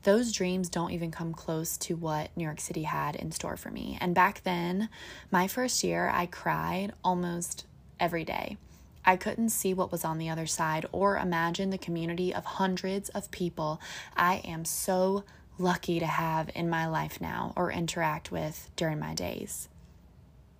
those 0.02 0.32
dreams 0.32 0.68
don't 0.68 0.90
even 0.90 1.11
come 1.11 1.32
close 1.32 1.78
to 1.78 1.96
what 1.96 2.28
New 2.37 2.44
York 2.44 2.61
City 2.61 2.82
had 2.82 3.16
in 3.16 3.32
store 3.32 3.56
for 3.56 3.70
me. 3.70 3.96
And 4.02 4.14
back 4.14 4.42
then, 4.42 4.90
my 5.30 5.48
first 5.48 5.82
year, 5.82 6.11
I 6.12 6.26
cried 6.26 6.92
almost 7.02 7.64
every 7.98 8.26
day. 8.26 8.59
I 9.06 9.16
couldn't 9.16 9.50
see 9.50 9.72
what 9.72 9.92
was 9.92 10.04
on 10.04 10.18
the 10.18 10.28
other 10.28 10.46
side 10.46 10.86
or 10.90 11.16
imagine 11.16 11.70
the 11.70 11.78
community 11.78 12.34
of 12.34 12.44
hundreds 12.44 13.08
of 13.10 13.30
people 13.30 13.80
I 14.16 14.36
am 14.44 14.64
so 14.64 15.24
lucky 15.58 16.00
to 16.00 16.06
have 16.06 16.50
in 16.54 16.68
my 16.68 16.86
life 16.86 17.20
now 17.20 17.52
or 17.56 17.70
interact 17.70 18.30
with 18.30 18.68
during 18.76 18.98
my 18.98 19.14
days 19.14 19.68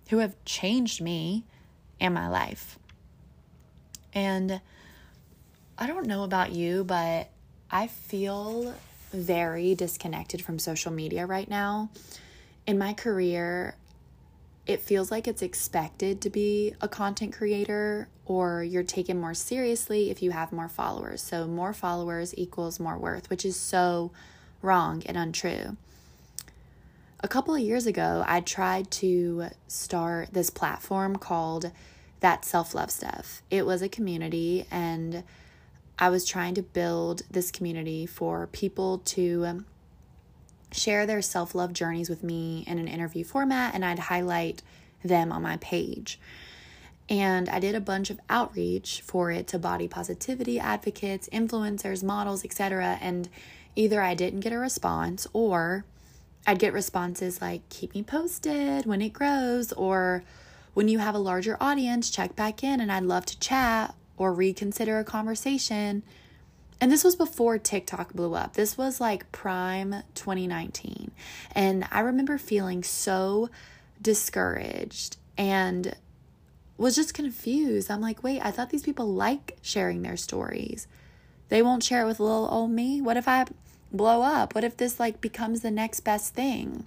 who 0.09 0.19
have 0.19 0.35
changed 0.45 1.01
me 1.01 1.45
and 1.99 2.13
my 2.13 2.29
life. 2.29 2.79
And 4.13 4.61
I 5.77 5.85
don't 5.85 6.07
know 6.07 6.23
about 6.23 6.53
you, 6.53 6.83
but 6.83 7.29
I 7.69 7.87
feel 7.87 8.73
very 9.11 9.75
disconnected 9.75 10.41
from 10.41 10.59
social 10.59 10.91
media 10.91 11.25
right 11.25 11.49
now. 11.49 11.89
In 12.65 12.77
my 12.77 12.93
career, 12.93 13.75
it 14.67 14.81
feels 14.81 15.09
like 15.09 15.27
it's 15.27 15.41
expected 15.41 16.19
to 16.21 16.29
be 16.29 16.73
a 16.81 16.87
content 16.87 17.33
creator 17.33 18.09
or 18.25 18.61
you're 18.61 18.83
taken 18.83 19.19
more 19.19 19.33
seriously 19.33 20.11
if 20.11 20.21
you 20.21 20.31
have 20.31 20.51
more 20.51 20.67
followers. 20.67 21.21
So, 21.21 21.47
more 21.47 21.73
followers 21.73 22.33
equals 22.37 22.79
more 22.79 22.97
worth, 22.97 23.29
which 23.29 23.45
is 23.45 23.55
so 23.55 24.11
wrong 24.61 25.01
and 25.05 25.15
untrue. 25.15 25.77
A 27.21 27.27
couple 27.27 27.55
of 27.55 27.61
years 27.61 27.87
ago, 27.87 28.23
I 28.27 28.41
tried 28.41 28.91
to 28.91 29.47
start 29.67 30.33
this 30.33 30.49
platform 30.49 31.15
called 31.15 31.71
That 32.19 32.43
Self 32.43 32.75
Love 32.75 32.91
Stuff. 32.91 33.41
It 33.49 33.65
was 33.65 33.81
a 33.81 33.89
community, 33.89 34.67
and 34.69 35.23
I 35.97 36.09
was 36.09 36.25
trying 36.25 36.55
to 36.55 36.61
build 36.61 37.23
this 37.31 37.51
community 37.51 38.05
for 38.05 38.47
people 38.47 38.99
to 38.99 39.63
share 40.71 41.05
their 41.05 41.21
self 41.21 41.55
love 41.55 41.73
journeys 41.73 42.09
with 42.09 42.23
me 42.23 42.63
in 42.67 42.79
an 42.79 42.87
interview 42.87 43.23
format, 43.23 43.73
and 43.73 43.83
I'd 43.85 43.99
highlight 43.99 44.61
them 45.03 45.31
on 45.31 45.41
my 45.41 45.57
page. 45.57 46.19
And 47.09 47.47
I 47.47 47.59
did 47.59 47.75
a 47.75 47.79
bunch 47.79 48.09
of 48.09 48.19
outreach 48.29 49.01
for 49.05 49.31
it 49.31 49.47
to 49.47 49.59
body 49.59 49.87
positivity 49.87 50.59
advocates, 50.59 51.29
influencers, 51.29 52.03
models, 52.03 52.43
etc. 52.43 52.97
And 53.01 53.29
either 53.75 54.01
I 54.01 54.13
didn't 54.13 54.41
get 54.41 54.51
a 54.51 54.57
response 54.57 55.25
or 55.31 55.85
I'd 56.45 56.59
get 56.59 56.73
responses 56.73 57.41
like, 57.41 57.67
keep 57.69 57.93
me 57.93 58.03
posted 58.03 58.85
when 58.85 59.01
it 59.01 59.13
grows, 59.13 59.73
or 59.73 60.23
when 60.73 60.87
you 60.87 60.99
have 60.99 61.15
a 61.15 61.19
larger 61.19 61.57
audience, 61.59 62.09
check 62.09 62.35
back 62.35 62.63
in 62.63 62.79
and 62.79 62.91
I'd 62.91 63.03
love 63.03 63.25
to 63.27 63.39
chat 63.39 63.95
or 64.17 64.33
reconsider 64.33 64.99
a 64.99 65.03
conversation. 65.03 66.03
And 66.79 66.91
this 66.91 67.03
was 67.03 67.15
before 67.15 67.57
TikTok 67.57 68.13
blew 68.13 68.35
up. 68.35 68.53
This 68.53 68.77
was 68.77 69.01
like 69.01 69.31
prime 69.31 70.03
2019. 70.13 71.11
And 71.53 71.87
I 71.91 72.01
remember 72.01 72.37
feeling 72.37 72.83
so 72.83 73.49
discouraged 74.01 75.17
and 75.37 75.95
was 76.77 76.95
just 76.95 77.13
confused. 77.13 77.89
I'm 77.89 78.01
like, 78.01 78.23
wait, 78.23 78.41
I 78.43 78.51
thought 78.51 78.69
these 78.69 78.83
people 78.83 79.11
like 79.11 79.57
sharing 79.61 80.03
their 80.03 80.17
stories. 80.17 80.87
They 81.49 81.61
won't 81.61 81.83
share 81.83 82.03
it 82.03 82.07
with 82.07 82.19
little 82.19 82.47
old 82.51 82.71
me. 82.71 83.01
What 83.01 83.17
if 83.17 83.27
I 83.27 83.45
blow 83.91 84.21
up? 84.21 84.53
What 84.53 84.63
if 84.63 84.77
this 84.77 84.99
like 84.99 85.19
becomes 85.19 85.61
the 85.61 85.71
next 85.71 86.01
best 86.01 86.35
thing? 86.35 86.85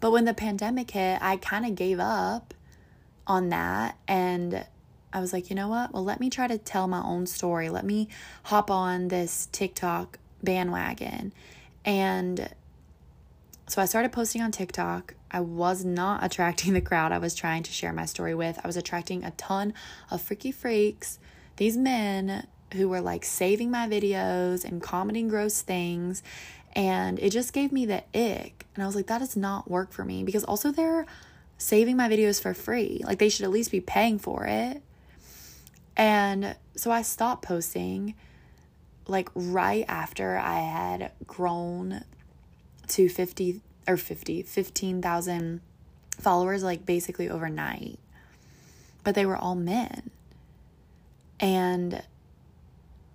But 0.00 0.10
when 0.10 0.24
the 0.24 0.34
pandemic 0.34 0.90
hit, 0.92 1.18
I 1.20 1.36
kind 1.36 1.66
of 1.66 1.74
gave 1.74 2.00
up 2.00 2.54
on 3.26 3.50
that 3.50 3.96
and 4.08 4.66
I 5.12 5.20
was 5.20 5.32
like, 5.32 5.50
you 5.50 5.56
know 5.56 5.68
what? 5.68 5.92
Well, 5.92 6.04
let 6.04 6.20
me 6.20 6.30
try 6.30 6.46
to 6.46 6.58
tell 6.58 6.86
my 6.86 7.02
own 7.02 7.26
story. 7.26 7.68
Let 7.68 7.84
me 7.84 8.08
hop 8.44 8.70
on 8.70 9.08
this 9.08 9.48
TikTok 9.52 10.18
bandwagon. 10.42 11.32
And 11.84 12.50
so 13.66 13.82
I 13.82 13.86
started 13.86 14.12
posting 14.12 14.42
on 14.42 14.52
TikTok. 14.52 15.14
I 15.30 15.40
was 15.40 15.84
not 15.84 16.22
attracting 16.24 16.72
the 16.72 16.80
crowd 16.80 17.12
I 17.12 17.18
was 17.18 17.34
trying 17.34 17.62
to 17.64 17.72
share 17.72 17.92
my 17.92 18.06
story 18.06 18.34
with. 18.34 18.58
I 18.62 18.66
was 18.66 18.76
attracting 18.76 19.24
a 19.24 19.30
ton 19.32 19.74
of 20.10 20.20
freaky 20.20 20.52
freaks, 20.52 21.18
these 21.56 21.76
men 21.76 22.46
who 22.74 22.88
were 22.88 23.00
like 23.00 23.24
saving 23.24 23.70
my 23.70 23.88
videos 23.88 24.64
and 24.64 24.82
commenting 24.82 25.28
gross 25.28 25.62
things. 25.62 26.22
And 26.74 27.18
it 27.18 27.30
just 27.30 27.52
gave 27.52 27.72
me 27.72 27.86
the 27.86 28.04
ick. 28.14 28.66
And 28.74 28.84
I 28.84 28.86
was 28.86 28.94
like, 28.94 29.06
that 29.06 29.18
does 29.18 29.36
not 29.36 29.70
work 29.70 29.92
for 29.92 30.04
me 30.04 30.22
because 30.22 30.44
also 30.44 30.70
they're 30.70 31.06
saving 31.56 31.96
my 31.96 32.08
videos 32.08 32.40
for 32.40 32.54
free. 32.54 33.02
Like 33.04 33.18
they 33.18 33.28
should 33.28 33.44
at 33.44 33.50
least 33.50 33.70
be 33.70 33.80
paying 33.80 34.18
for 34.18 34.44
it. 34.44 34.82
And 35.98 36.54
so 36.76 36.92
I 36.92 37.02
stopped 37.02 37.42
posting 37.42 38.14
like 39.08 39.28
right 39.34 39.84
after 39.88 40.38
I 40.38 40.60
had 40.60 41.10
grown 41.26 42.04
to 42.86 43.08
50 43.08 43.60
or 43.88 43.96
50, 43.96 44.42
15,000 44.42 45.60
followers, 46.20 46.62
like 46.62 46.86
basically 46.86 47.28
overnight. 47.28 47.98
But 49.02 49.14
they 49.14 49.26
were 49.26 49.36
all 49.36 49.54
men. 49.54 50.10
And 51.40 52.02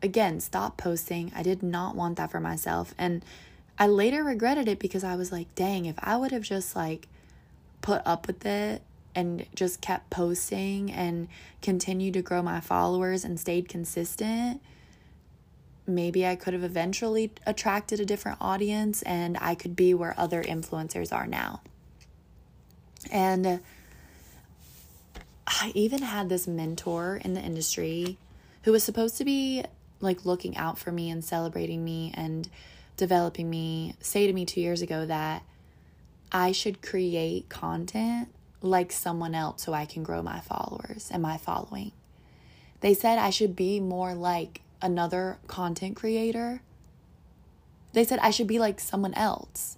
again, 0.02 0.40
stop 0.40 0.78
posting. 0.78 1.32
I 1.36 1.44
did 1.44 1.64
not 1.64 1.96
want 1.96 2.18
that 2.18 2.32
for 2.32 2.40
myself. 2.40 2.94
And 2.98 3.24
I 3.78 3.88
later 3.88 4.24
regretted 4.24 4.68
it 4.68 4.80
because 4.80 5.04
I 5.04 5.16
was 5.16 5.32
like, 5.32 5.54
dang, 5.56 5.86
if 5.86 5.96
I 6.00 6.18
would 6.18 6.32
have 6.32 6.44
just 6.44 6.76
like 6.76 7.08
put 7.82 8.02
up 8.06 8.28
with 8.28 8.46
it 8.46 8.82
and 9.16 9.46
just 9.54 9.82
kept 9.82 10.10
posting 10.10 10.92
and 10.92 11.28
continued 11.62 12.14
to 12.16 12.22
grow 12.22 12.42
my 12.42 12.60
followers 12.60 13.24
and 13.24 13.40
stayed 13.40 13.70
consistent, 13.70 14.62
maybe 15.86 16.26
I 16.26 16.36
could 16.36 16.54
have 16.54 16.64
eventually 16.64 17.32
attracted 17.46 18.00
a 18.00 18.06
different 18.06 18.38
audience 18.42 19.02
and 19.04 19.38
I 19.40 19.56
could 19.56 19.76
be 19.76 19.94
where 19.94 20.16
other 20.18 20.42
influencers 20.42 21.12
are 21.12 21.28
now. 21.28 21.62
And 23.12 23.60
I 25.46 25.72
even 25.76 26.02
had 26.02 26.30
this 26.30 26.48
mentor 26.48 27.20
in 27.24 27.34
the 27.34 27.42
industry 27.42 28.18
who 28.64 28.72
was 28.72 28.84
supposed 28.84 29.18
to 29.18 29.26
be 29.26 29.64
like 30.00 30.26
looking 30.26 30.58
out 30.58 30.80
for 30.80 30.92
me 30.92 31.10
and 31.10 31.24
celebrating 31.24 31.84
me 31.84 32.14
and 32.16 32.50
developing 32.96 33.50
me 33.50 33.96
say 34.00 34.26
to 34.26 34.34
me 34.34 34.46
2 34.46 34.62
years 34.62 34.82
ago 34.82 35.06
that 35.06 35.44
I 36.32 36.52
should 36.52 36.82
create 36.82 37.50
content 37.50 38.30
like 38.64 38.92
someone 38.92 39.36
else 39.36 39.62
so 39.62 39.74
I 39.74 39.86
can 39.86 40.02
grow 40.02 40.24
my 40.24 40.40
followers 40.40 41.10
and 41.12 41.22
my 41.22 41.38
following. 41.38 41.92
They 42.80 42.94
said 42.94 43.20
I 43.20 43.30
should 43.30 43.56
be 43.56 43.80
more 43.80 44.16
like 44.16 44.62
another 44.82 45.38
content 45.48 45.96
creator. 45.96 46.62
They 47.92 48.04
said 48.04 48.20
I 48.20 48.32
should 48.32 48.48
be 48.48 48.60
like 48.60 48.80
someone 48.80 49.14
else. 49.14 49.78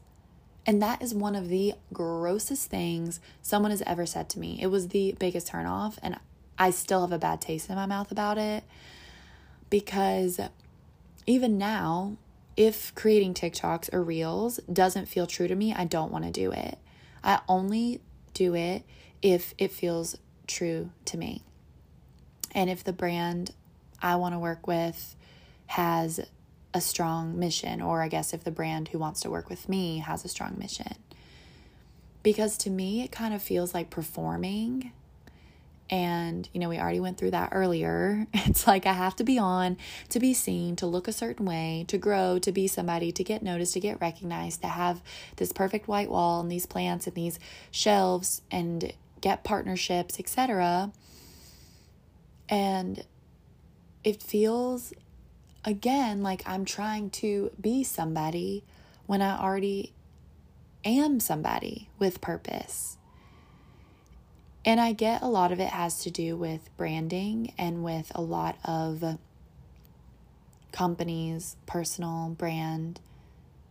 And 0.66 0.82
that 0.82 1.02
is 1.02 1.14
one 1.14 1.36
of 1.36 1.50
the 1.50 1.74
grossest 1.94 2.70
things 2.70 3.20
someone 3.42 3.72
has 3.72 3.84
ever 3.86 4.06
said 4.06 4.30
to 4.30 4.40
me. 4.40 4.58
It 4.62 4.68
was 4.68 4.88
the 4.88 5.16
biggest 5.20 5.52
turnoff, 5.52 5.98
and 6.02 6.18
I 6.58 6.72
still 6.72 7.02
have 7.02 7.12
a 7.12 7.20
bad 7.20 7.42
taste 7.42 7.70
in 7.70 7.76
my 7.76 7.86
mouth 7.86 8.12
about 8.12 8.38
it 8.38 8.64
because 9.70 10.40
even 11.28 11.58
now, 11.58 12.18
if 12.56 12.96
creating 12.96 13.34
TikToks 13.34 13.94
or 13.94 14.02
Reels 14.02 14.60
doesn't 14.72 15.08
feel 15.08 15.28
true 15.28 15.48
to 15.48 15.56
me, 15.56 15.74
I 15.74 15.86
don't 15.86 16.12
want 16.12 16.26
to 16.26 16.32
do 16.32 16.52
it. 16.52 16.78
I 17.24 17.42
only 17.48 18.00
do 18.36 18.54
it 18.54 18.84
if 19.24 19.56
it 19.58 19.72
feels 19.72 20.16
true 20.46 20.92
to 21.06 21.18
me. 21.18 21.42
And 22.54 22.70
if 22.70 22.84
the 22.84 22.94
brand 22.94 23.52
I 24.00 24.18
want 24.18 24.36
to 24.36 24.40
work 24.40 24.68
with 24.68 25.16
has 25.66 26.20
a 26.76 26.82
strong 26.82 27.40
mission, 27.40 27.82
or 27.82 28.04
I 28.04 28.08
guess 28.08 28.34
if 28.34 28.44
the 28.44 28.52
brand 28.52 28.90
who 28.90 29.00
wants 29.00 29.22
to 29.22 29.32
work 29.32 29.50
with 29.50 29.68
me 29.68 29.98
has 30.00 30.24
a 30.24 30.28
strong 30.28 30.56
mission. 30.60 30.96
Because 32.22 32.58
to 32.60 32.70
me, 32.70 33.02
it 33.02 33.12
kind 33.12 33.34
of 33.34 33.42
feels 33.42 33.74
like 33.74 33.90
performing. 33.90 34.92
And, 35.90 36.50
you 36.52 36.60
know, 36.60 36.70
we 36.70 36.80
already 36.80 37.00
went 37.00 37.18
through 37.18 37.32
that 37.32 37.50
earlier. 37.52 38.28
It's 38.34 38.68
like 38.68 38.86
I 38.86 38.94
have 38.94 39.16
to 39.18 39.24
be 39.24 39.38
on 39.38 39.78
to 40.10 40.20
be 40.20 40.34
seen, 40.34 40.76
to 40.78 40.86
look 40.86 41.08
a 41.08 41.12
certain 41.12 41.46
way, 41.46 41.86
to 41.88 41.98
grow, 41.98 42.40
to 42.40 42.52
be 42.52 42.68
somebody, 42.68 43.12
to 43.12 43.24
get 43.24 43.44
noticed, 43.44 43.74
to 43.74 43.80
get 43.80 44.00
recognized, 44.00 44.62
to 44.62 44.68
have 44.68 45.02
this 45.36 45.52
perfect 45.52 45.88
white 45.88 46.10
wall 46.10 46.40
and 46.42 46.52
these 46.52 46.66
plants 46.66 47.06
and 47.06 47.16
these 47.16 47.40
shelves 47.72 48.42
and 48.50 48.94
get 49.22 49.44
partnerships, 49.44 50.20
etc. 50.20 50.92
And 52.48 53.04
it 54.04 54.22
feels 54.22 54.94
again 55.66 56.22
like 56.22 56.44
I'm 56.46 56.64
trying 56.64 57.10
to 57.10 57.52
be 57.60 57.84
somebody 57.84 58.64
when 59.08 59.22
I 59.22 59.38
already 59.38 59.94
am 60.86 61.20
somebody 61.20 61.90
with 62.00 62.22
purpose. 62.22 62.95
And 64.66 64.82
I 64.82 64.94
get 64.94 65.22
a 65.22 65.28
lot 65.28 65.52
of 65.52 65.60
it 65.60 65.70
has 65.70 66.00
to 66.02 66.10
do 66.10 66.36
with 66.36 66.76
branding 66.76 67.54
and 67.56 67.84
with 67.84 68.12
a 68.16 68.22
lot 68.22 68.58
of 68.66 69.20
companies, 70.72 71.56
personal 71.68 72.30
brand 72.30 73.00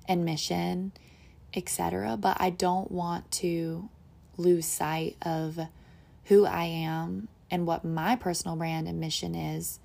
and 0.06 0.24
mission, 0.24 0.92
etc. 1.52 2.16
But 2.16 2.36
I 2.38 2.50
don't 2.50 2.92
want 2.92 3.28
to 3.32 3.88
lose 4.36 4.66
sight 4.66 5.16
of 5.22 5.58
who 6.26 6.46
I 6.46 6.64
am 6.64 7.26
and 7.50 7.66
what 7.66 7.84
my 7.84 8.14
personal 8.14 8.56
brand 8.56 8.86
and 8.86 9.00
mission 9.00 9.34
is 9.34 9.80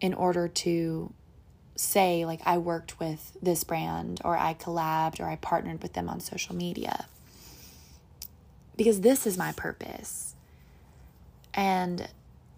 in 0.00 0.12
order 0.12 0.46
to 0.46 1.12
say, 1.74 2.24
like, 2.26 2.40
I 2.44 2.58
worked 2.58 3.00
with 3.00 3.36
this 3.42 3.64
brand 3.64 4.20
or 4.24 4.36
I 4.36 4.54
collabed 4.54 5.20
or 5.20 5.24
I 5.24 5.36
partnered 5.36 5.82
with 5.82 5.94
them 5.94 6.08
on 6.08 6.20
social 6.20 6.54
media. 6.54 7.06
Because 8.76 9.00
this 9.00 9.26
is 9.26 9.38
my 9.38 9.52
purpose. 9.52 10.34
And 11.54 12.08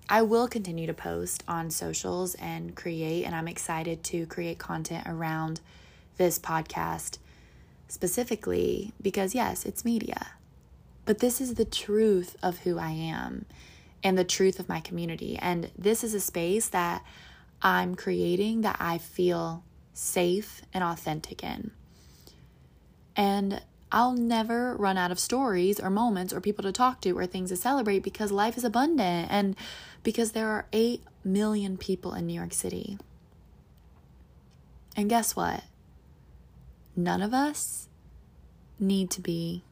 I 0.08 0.22
will 0.22 0.48
continue 0.48 0.86
to 0.86 0.94
post 0.94 1.44
on 1.46 1.70
socials 1.70 2.34
and 2.36 2.74
create, 2.74 3.24
and 3.24 3.34
I'm 3.34 3.46
excited 3.46 4.02
to 4.04 4.26
create 4.26 4.58
content 4.58 5.06
around 5.06 5.60
this 6.16 6.38
podcast 6.38 7.18
specifically 7.88 8.92
because, 9.00 9.34
yes, 9.34 9.64
it's 9.64 9.84
media. 9.84 10.28
But 11.04 11.20
this 11.20 11.40
is 11.40 11.54
the 11.54 11.64
truth 11.64 12.36
of 12.42 12.58
who 12.58 12.78
I 12.78 12.90
am 12.90 13.46
and 14.02 14.16
the 14.16 14.24
truth 14.24 14.58
of 14.58 14.68
my 14.68 14.80
community. 14.80 15.38
And 15.40 15.70
this 15.76 16.04
is 16.04 16.14
a 16.14 16.20
space 16.20 16.68
that 16.68 17.02
I'm 17.62 17.94
creating 17.94 18.62
that 18.62 18.76
I 18.78 18.98
feel 18.98 19.64
safe 19.92 20.62
and 20.72 20.84
authentic 20.84 21.42
in. 21.42 21.72
And 23.16 23.62
I'll 23.90 24.12
never 24.12 24.76
run 24.76 24.98
out 24.98 25.10
of 25.10 25.18
stories 25.18 25.80
or 25.80 25.88
moments 25.90 26.32
or 26.32 26.40
people 26.40 26.62
to 26.64 26.72
talk 26.72 27.00
to 27.02 27.16
or 27.16 27.26
things 27.26 27.50
to 27.50 27.56
celebrate 27.56 28.00
because 28.00 28.30
life 28.30 28.56
is 28.56 28.64
abundant 28.64 29.28
and 29.30 29.56
because 30.02 30.32
there 30.32 30.48
are 30.48 30.66
8 30.72 31.02
million 31.24 31.78
people 31.78 32.12
in 32.12 32.26
New 32.26 32.34
York 32.34 32.52
City. 32.52 32.98
And 34.96 35.08
guess 35.08 35.34
what? 35.34 35.62
None 36.96 37.22
of 37.22 37.32
us 37.32 37.88
need 38.78 39.10
to 39.12 39.20
be 39.20 39.62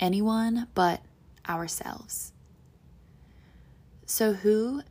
anyone 0.00 0.66
but 0.74 1.00
ourselves. 1.48 2.32
So, 4.04 4.34
who 4.34 4.82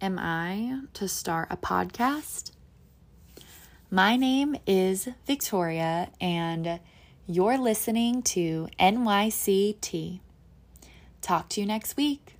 am 0.00 0.18
I 0.18 0.80
to 0.94 1.08
start 1.08 1.48
a 1.50 1.56
podcast? 1.56 2.52
My 3.90 4.16
name 4.16 4.56
is 4.66 5.08
Victoria, 5.26 6.10
and 6.20 6.78
you're 7.26 7.58
listening 7.58 8.22
to 8.22 8.68
NYCT. 8.78 10.20
Talk 11.20 11.48
to 11.50 11.60
you 11.60 11.66
next 11.66 11.96
week. 11.96 12.36